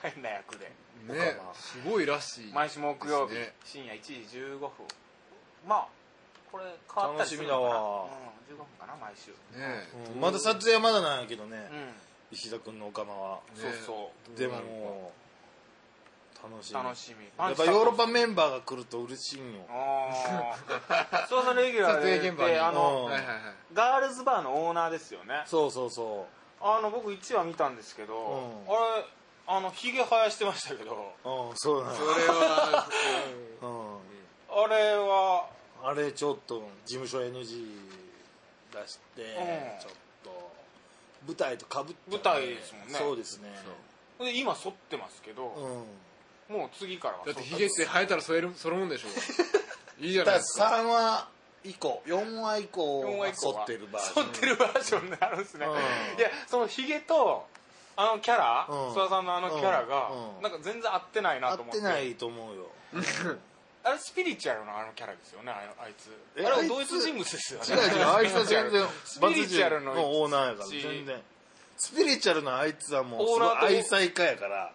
[0.02, 0.70] 変な役で。
[1.06, 2.52] ねすごいらしい。
[2.52, 3.54] 毎週木曜日、ね。
[3.64, 4.70] 深夜1時15分。
[5.66, 5.88] まあ
[6.50, 6.64] これ
[6.94, 7.68] 変わったりするのかな。
[7.68, 8.04] 楽しみだわ。
[8.04, 9.30] うん、15分かな毎週。
[9.58, 10.20] ねうん。
[10.20, 11.92] まだ撮影はまだなんやけどね、うん。
[12.30, 13.36] 石田君のおかまは。
[13.36, 14.38] ねそうそう。
[14.38, 15.27] でももう
[16.42, 16.74] 楽しみ。
[16.74, 17.24] 楽しみ。
[17.24, 19.54] やっぱヨーロッパメンバーが来ると嬉しいん。
[19.54, 20.54] よあ
[21.12, 22.52] あ そうそうレギュラーで撮影現場に。
[22.52, 23.04] であの、うん。
[23.06, 23.38] はいはいはい
[23.74, 25.42] ガールズバーのオーナーですよね。
[25.46, 26.26] そうそうそ
[26.60, 28.64] あの僕1話見たんですけど、ん。
[28.68, 29.04] あれ
[29.46, 31.12] あのひげ生やしてましたけど。
[31.24, 32.88] ううんそうなのそれは
[33.62, 33.98] うん。
[34.64, 35.46] あれは
[35.82, 37.78] あれちょっと事務所 NG
[38.72, 39.80] 出して、うん。
[39.80, 39.92] ちょっ
[40.24, 40.50] と
[41.26, 42.94] 舞台とかぶって舞台ですもんね。
[42.94, 43.50] そうですね。
[44.18, 45.84] で今剃ってますけど、うん
[46.48, 49.08] もう次からはだってヒゲって生えたら添えるそのもんでしょ
[50.00, 50.66] いいじゃないですか。
[50.66, 51.28] 3話
[51.64, 53.54] 以降4話以降4話は以降は。
[53.56, 54.24] 剃ってるバージョン。
[54.24, 55.72] 剃ってるバージョンになるんですね、うん。
[55.74, 55.76] い
[56.22, 57.46] やそのひげと
[57.96, 58.88] あのキャラうん。
[58.92, 60.42] 諏訪さんのあのキャラが、うん。
[60.42, 61.78] なんか全然合ってないな合と思って。
[61.78, 62.70] ってないと思うよ。
[63.84, 66.10] あれスピリチュアルのあのキャラですよねあいつ。
[66.36, 67.66] えあれはあいつ同一人物ですよね。
[67.66, 71.22] 違う違うあいつは全然スピリチュアルのオーナーやからし全然。
[71.76, 74.72] スピリチュアルのあいつはもうすごいオーナーと愛妻家やから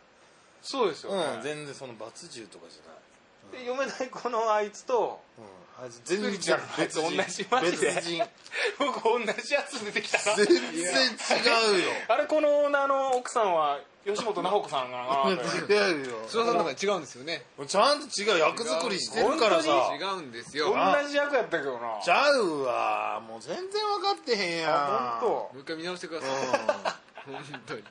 [0.64, 3.03] そうですよね、うん全然その罰獣とかじゃない。
[3.51, 7.88] で読めない子のあいつとうんあいつ全然スピリチュアルのあいつ同じマジで。
[7.88, 8.24] 別人。
[8.80, 10.36] 僕同じやつ出てきたな。
[10.36, 11.91] 全然違うよ。
[12.07, 15.05] あれこのオーナーの奥さんは吉本直子さんがな。
[15.05, 15.38] と思っ
[15.68, 16.28] て違うよ。
[16.28, 17.45] 諏訪さんの中で違うんですよね。
[17.68, 19.91] ちゃんと違う役作りしてるからさ。
[19.93, 20.74] 違うんですよ。
[20.74, 21.99] 同じ役やったけどな。
[22.01, 23.22] ちゃうわ。
[23.28, 25.26] もう全然分かってへんやん。
[25.26, 27.84] もう一回見直してください本当に。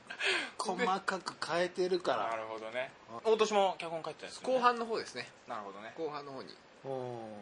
[0.57, 2.91] 当細かく変えてるかならるほどね。
[3.23, 4.55] 大年も脚本書いてたんですよね。
[4.55, 5.27] 後半の方ですね。
[5.47, 5.93] なるほどね。
[5.97, 6.49] 後半の方に。
[6.85, 6.87] う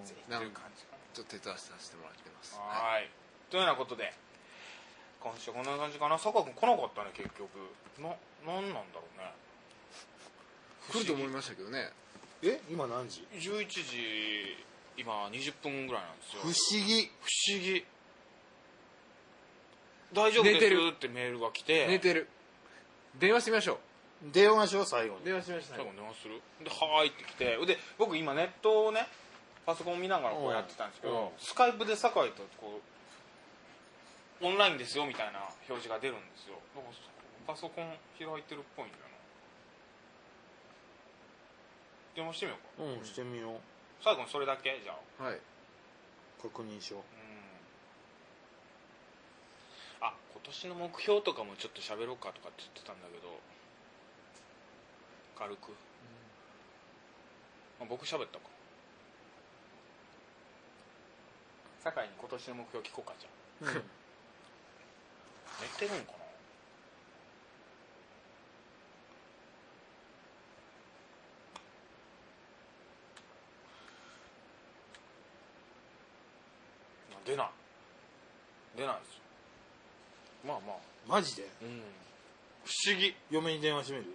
[0.04, 2.56] んぜひという感じかちょっと手伝わせてもらってます。
[2.56, 3.10] なはい。
[3.50, 4.14] というようなことで
[5.20, 6.18] 今週こんな感じかな。
[6.18, 7.50] 坂君来なかったね結局。
[8.00, 8.10] な
[8.46, 9.34] なんなんだろうね。
[10.92, 11.90] 来ると思いましたけどね。
[12.44, 12.62] え？
[12.70, 14.58] 今何時？11時
[14.98, 16.42] 今20分ぐらいなんですよ。
[16.42, 17.12] 不思議。
[17.22, 17.86] 不思議
[20.14, 21.88] 大丈夫です寝てるってメールが来て。
[21.88, 22.28] 寝てる。
[23.20, 23.80] 電話してみましょ
[24.32, 25.22] 電話しよう最後に。
[25.22, 26.42] う電話してみましょ最後電話する。
[26.64, 27.66] で「はーい」って来て。
[27.66, 29.08] で僕今ネットをね
[29.66, 31.40] パソコン見ながらこうやってたんですけど、うん。
[31.40, 32.82] スカイプで酒井とこ
[34.42, 35.40] うオンラインですよみたいな
[35.70, 36.56] 表示が出るんですよ。
[36.76, 39.10] だからパソコン開いてるっぽいんだよな。
[42.16, 42.84] 電話してみようか。
[42.84, 43.60] うんしてみよう。
[44.04, 45.24] 最後にそれだけじゃあ。
[45.24, 45.40] はい。
[46.42, 47.02] 確認しよう。
[47.02, 47.32] うん
[50.02, 50.14] あ
[50.44, 53.40] 今年の目標とかもちょっと喋ろうかとかって言ってたんだけど
[55.38, 55.70] 軽く、
[57.80, 58.46] まあ、僕喋ったか。
[61.84, 63.74] 酒井に今年の目標聞こうかじゃあ。
[65.62, 66.18] 寝てるんかな。
[77.26, 77.50] 出ない。
[78.78, 79.21] 出ないですよ
[80.46, 80.78] まあまあ。
[81.08, 81.44] マジで？
[81.62, 81.82] うん。
[82.66, 83.16] 不思議。
[83.30, 84.06] 嫁に電話してみる？
[84.06, 84.12] よ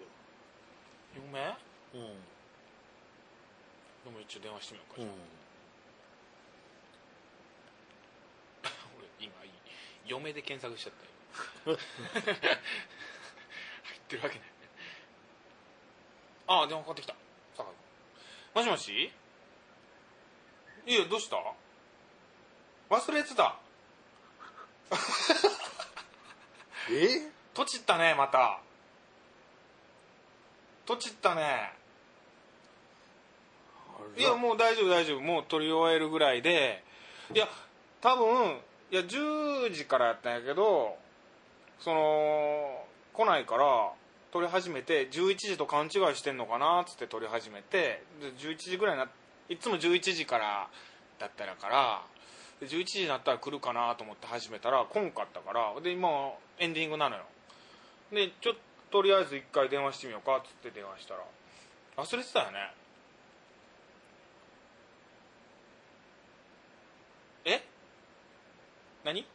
[1.32, 1.56] 嫁？
[1.94, 2.00] うん。
[4.04, 5.08] でも一応電話してみようか、うん。
[8.98, 9.50] 俺今いい。
[10.06, 10.92] 嫁で検索しちゃっ
[11.64, 11.76] たよ。
[11.76, 11.84] 入
[13.96, 14.48] ってるわけない。
[16.48, 17.14] ああ電話かかってきた。
[17.56, 17.72] 酒井
[18.54, 18.64] 君。
[18.64, 19.12] もしもし？
[20.86, 21.36] いやどうした？
[22.88, 23.56] 忘れてた
[26.90, 27.30] え？
[27.54, 28.60] とちったねまた。
[30.84, 31.72] とちったね。
[34.16, 35.20] いやもう大丈夫大丈夫。
[35.20, 36.82] もう撮り終えるぐらいで。
[37.34, 37.48] いや
[38.00, 38.58] 多分
[38.92, 40.96] いや10時からやったんやけど
[41.80, 43.90] その来ないから
[44.30, 49.08] 撮り始めて11時と勘違いしてんのかなっつって撮り始めてで11時ぐらいな
[49.48, 50.68] いつも11時から
[51.18, 52.02] だったらから
[52.60, 56.08] で11時になったら来るかなと思って始めたら来んかったからで今
[56.58, 57.22] エンディングなのよ。
[58.12, 61.24] でちょっととりあえず一回電話してみようかっつって電話したら
[61.96, 62.72] 忘れてたよね。
[67.44, 67.62] え？
[69.04, 69.26] 何？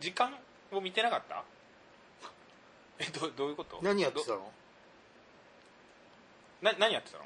[0.00, 0.32] 時間
[0.72, 1.44] を見てなかった？
[3.00, 3.78] えどどういうこと？
[3.82, 4.52] 何やってたの？
[6.62, 7.24] な何やってたの？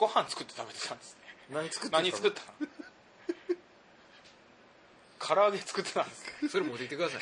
[0.00, 1.20] ご飯作って食べてたんですね。
[1.52, 2.02] 何作ってたの？
[2.02, 2.68] 何作ったの？
[5.20, 7.20] 唐揚げ作ってたんですかそれ持ってきてください。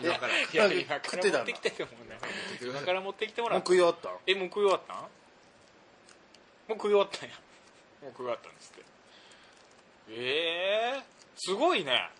[0.02, 0.32] 今から。
[0.32, 2.80] いや今から持ってきてもねてください。
[2.80, 5.08] 今から持ってきてもらもうって食い終わったえもう食い終わったんも
[6.70, 7.36] う食い終わったんや
[8.00, 8.82] もう食い終わったんですって
[10.08, 11.04] ええー、
[11.36, 12.10] すごいね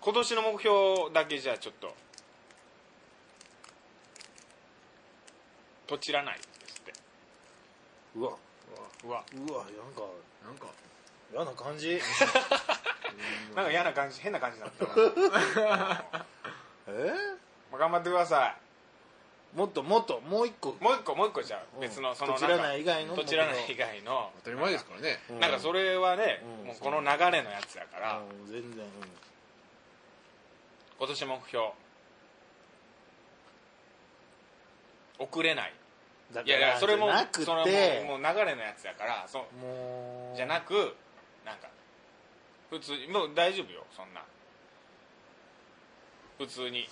[0.00, 1.94] 今年の目標だけじゃあちょっと
[5.86, 6.40] とちらない
[8.16, 8.32] うわ
[9.04, 10.02] うわうわなんか
[10.44, 10.66] なんか
[11.32, 12.00] 嫌な感じ。
[13.54, 16.04] なんか嫌な感じ変な感じになったな
[16.88, 17.14] え？
[17.70, 18.56] まあ頑張ってくださ
[19.54, 20.70] もっともっともう一個。
[20.70, 21.80] いもう一個もう一個じゃあうん。
[21.80, 24.30] 別のそのとちらない以外のとちらない以外の。
[24.38, 25.18] 当たり前ですからね。
[25.30, 25.40] うん。
[25.40, 26.66] なんかそれはね、うん。
[26.68, 28.84] もうこの流れのやつやから、うん全然
[30.98, 31.66] 今年目標。
[35.18, 35.74] 遅れない
[36.32, 40.96] だいやいやそれもじゃなくそれてももう流れのやつやからそもうじゃなく
[41.44, 41.68] なんか
[42.70, 44.22] 普通にもう大丈夫よそんな
[46.38, 46.86] 普通に。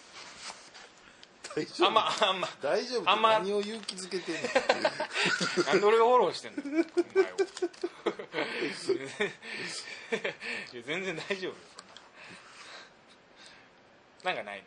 [1.54, 1.86] 大丈夫？
[1.86, 2.48] あんまあんま。
[2.62, 3.32] 大丈夫あんま。
[3.34, 4.42] 何を勇気づけてんの？
[5.68, 6.62] なんで俺がフォローしてんの？
[6.62, 6.82] お前を。
[6.82, 6.82] い
[10.78, 11.88] や全然大丈夫よそん
[14.32, 14.32] な。
[14.34, 14.66] なんかないの？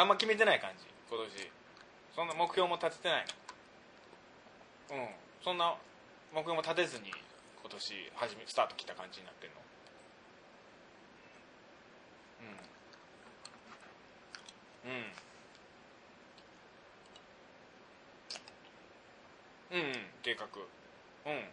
[0.00, 1.50] あんま決めてない感じ今年
[2.16, 3.26] そんな目標も立ててない
[4.90, 5.08] うん。
[5.44, 5.76] そんな
[6.32, 7.10] 目標も立てずに
[7.60, 9.56] 今年始めスタート切った感じになってんの？
[19.76, 19.78] うん。
[19.78, 19.78] うん。
[19.78, 19.94] うんうん。
[20.22, 20.46] 計画。
[20.46, 20.48] う
[21.36, 21.44] ん。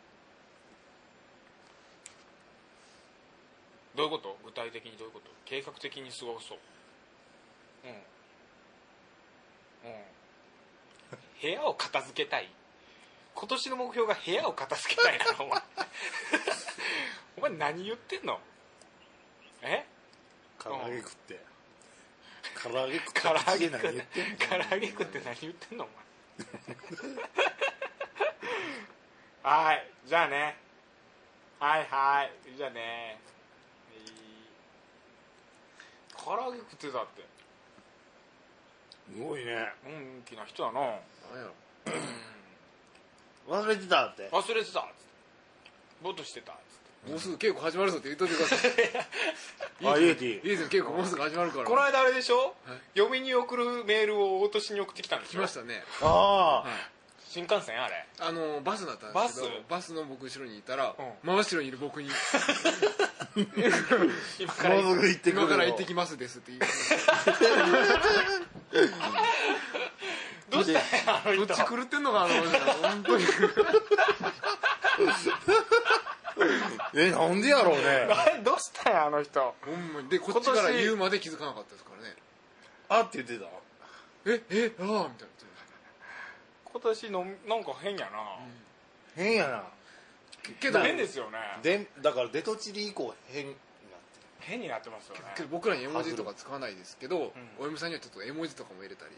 [3.97, 4.37] どういうこと？
[4.45, 5.29] 具体的にどういうこと？
[5.43, 6.59] 計画的に過ごそう。
[7.83, 7.91] うん。
[9.91, 9.97] うん。
[11.43, 12.49] 部屋を片付けたい。
[13.35, 15.61] 今年の目標が部屋を片付けたいなのお前。
[17.35, 18.39] お前何言ってんの？
[19.61, 19.85] え？
[20.57, 21.39] 唐揚げ食って。
[22.63, 24.05] 唐揚げ食って唐揚げ食って
[24.47, 25.83] 唐揚げ食って何言ってんの？
[25.83, 25.89] お
[29.43, 29.53] 前。
[29.67, 30.57] はいじゃあね。
[31.59, 33.19] はいはいじゃあね。
[36.17, 37.32] 唐揚げ食ってたって
[39.11, 39.71] すごいね。
[39.85, 40.79] うん大きな人だな。
[40.81, 40.95] なんや
[41.43, 41.53] ろ。
[43.49, 44.29] 忘れてたって。
[44.31, 44.93] 忘れてたっつって。
[46.01, 46.61] ぼーっとしてたっつっ
[47.05, 47.11] て。
[47.11, 48.71] もうすぐ稽古始まるぞって言っといてください。
[49.85, 51.65] あイエティイエティの稽古もうすぐ始まるから。
[51.65, 52.81] この間あれでしょ、はい。
[52.95, 55.39] 嫁に送るメールを落としに送ってきたんでしょ？
[55.39, 55.83] 来ましたね。
[56.01, 56.61] ああ。
[56.63, 56.73] はい
[57.33, 58.05] 新幹線あれ。
[58.19, 59.91] あのバスだったんですけどバス？
[59.91, 62.09] バスの僕後ろにいたら、う真後ろにいる僕に。
[64.37, 66.67] 今から行ってくる今から行ってきますですって言って
[70.51, 71.47] どうしたあの人。
[71.47, 72.33] とち狂ってんのかな
[72.87, 73.25] 本当に。
[76.95, 78.07] えなんでやろうね。
[78.11, 79.55] あれどうしたんやあの人。
[79.65, 80.09] ほんまに。
[80.09, 82.15] でこっちから言うまで気づかなかったですからね。
[82.89, 83.49] あって言ってた？
[84.25, 85.32] ええああみたいな
[86.73, 88.39] 今年のなんか変やな、
[89.15, 89.63] 変やな。
[90.59, 91.37] けど変ですよね。
[91.61, 93.59] でだからデトチリ以降変になって
[94.39, 95.21] 変になってますよね。
[95.37, 99.11] けど僕らに絵文字とか使わないですけど、お嫁さんにはちょっと絵文字とかも入れたり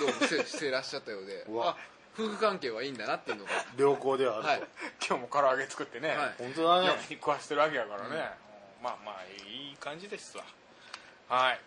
[0.00, 1.70] どうもして してらっしゃったようでうわ。
[1.70, 1.76] あ
[2.18, 3.50] 夫婦関係はいいんだなっていうのが。
[3.76, 4.62] 良好ではあると、はい。
[5.06, 6.34] 今日も唐揚げ作ってね、はい。
[6.38, 6.86] 本当だね。
[6.86, 8.84] 嫁に食わしてるわけやからね、うん。
[8.84, 10.44] まあまあいい感じですわ。
[11.28, 11.60] はい。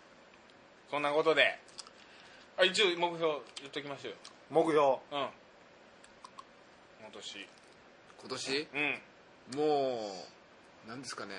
[0.89, 1.59] そんなことで。
[2.57, 4.17] あ一応目標言っときましょうよ
[4.49, 4.81] 目標。
[4.81, 4.99] うん。
[5.11, 5.29] 今
[7.11, 7.47] 年。
[8.21, 8.67] 今年？
[8.73, 9.57] うん。
[9.57, 9.63] も
[10.85, 11.33] う何ですかね。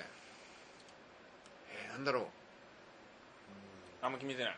[1.69, 2.25] えー、なんだろう。
[4.01, 4.57] あんま決めてない。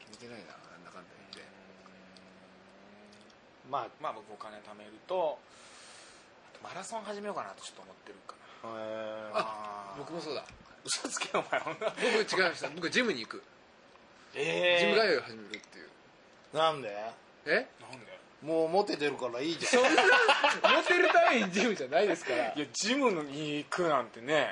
[0.00, 0.52] 決めてないな。
[0.52, 1.50] なんだかんだ言って。
[3.70, 5.38] まあまあ僕お金貯めると
[6.52, 9.38] あとマラソン始めようかなとちょっと思ってるかなえー。
[9.38, 9.98] あー。
[9.98, 10.44] 僕もそうだ。
[10.84, 11.62] 嘘つけよお前。
[11.64, 11.78] 僕
[12.36, 12.68] 違いました。
[12.70, 13.42] 僕ジムに行く。
[14.34, 15.88] えジム通いを始めるっていう。
[16.52, 16.90] なんで？
[17.46, 17.66] え？
[17.80, 18.14] なんで？
[18.42, 19.88] もうモテてるからいいじゃん、モ
[20.86, 22.52] テるためにジムじゃないですから。
[22.54, 24.48] いやジムに行くなんてね。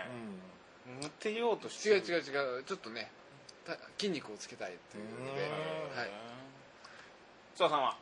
[1.02, 2.64] モテようとして違う違う違う。
[2.64, 3.10] ちょっとね
[3.66, 5.98] た筋肉をつけたいっていうので、うん。
[5.98, 6.10] はい、
[7.54, 7.96] 津田さんは？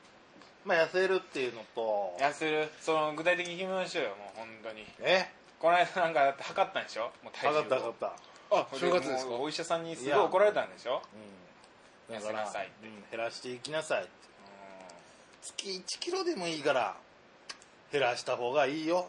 [0.64, 2.16] まあ痩せるっていうのと。
[2.20, 2.68] 痩せる？
[2.80, 4.86] その具体的に決めましょうよもう本当に。
[5.00, 5.28] え？
[5.58, 7.10] この間なんかだって測ったんでしょ？
[7.24, 8.12] もう体重分かった分かっ
[8.52, 9.32] あそれ正月ですか？
[9.34, 11.02] お医者さんにすごい怒られたんでしょ？
[12.08, 12.86] た、うん、痩せなさいって。
[12.86, 12.94] うん。
[13.10, 14.10] 減らしていきなさいって。
[14.10, 14.29] う
[15.42, 16.96] 月1キロでもいいから
[17.92, 19.00] 減らした方がいいよ。
[19.00, 19.04] ん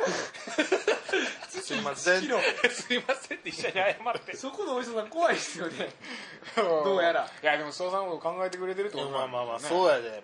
[1.48, 2.22] すいません。
[2.70, 3.38] すいません。
[3.38, 4.36] って一緒に謝って。
[4.36, 5.90] そこのお医者さん怖いですよね。
[6.56, 7.28] どうやら。
[7.42, 10.22] いやでも須田さんも考えてくれてるってことまあまあまあうそうやで。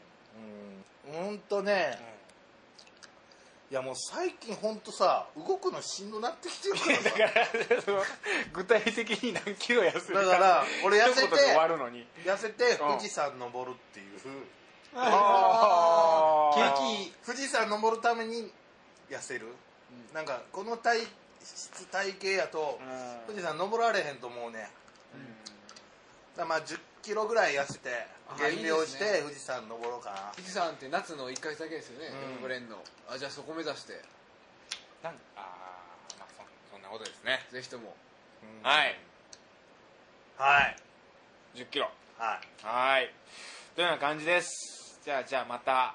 [1.07, 1.13] うん。
[1.13, 2.17] ほんとね。
[3.69, 7.11] いやもう最近ほんとさ動くのしんどなってきてるからさ。
[7.11, 7.29] だ
[7.69, 8.05] からその
[8.53, 10.25] 具体的に何キロ痩せるか。
[10.25, 12.07] だから俺痩せて一言で終わるのに。
[12.25, 14.21] 痩せて富士山登るっていう
[14.97, 16.57] あー。
[16.57, 18.51] 景気富士山登るために
[19.11, 19.47] 痩せる、
[20.15, 21.01] なんかこの体
[21.45, 23.27] 質体型やとうん。
[23.27, 24.71] 富士山登られへんと思うね。
[26.37, 29.13] だからまあ1 0キロぐらい痩せてあ減量しいいですね。
[29.19, 30.33] て富士山登ろうかな。
[30.35, 32.35] 富士山って夏の1ヶ月だけですよね、うん。
[32.43, 32.83] 登れんの。
[33.09, 34.03] あじゃあそこ目指して。
[35.03, 36.43] なんあーまあそ
[36.73, 37.47] そんなことですね。
[37.53, 37.95] ぜひとも。
[38.63, 38.99] はい。
[40.37, 40.77] はい。
[41.55, 41.91] 1 0キロ。
[42.19, 42.67] はい。
[42.67, 43.15] はい。
[43.77, 45.95] というような感じですじゃあじゃあまた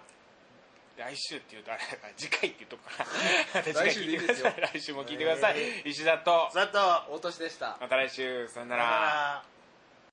[0.95, 3.03] 来週っていうとあれだから次回っていうとこか
[3.59, 4.79] ら 来週でいい 聞いてですよください。
[4.79, 6.77] 来週も聞いてください、え石田と佐藤
[7.09, 7.77] 大年でした。
[7.81, 8.47] また来週。
[8.47, 9.50] さよなら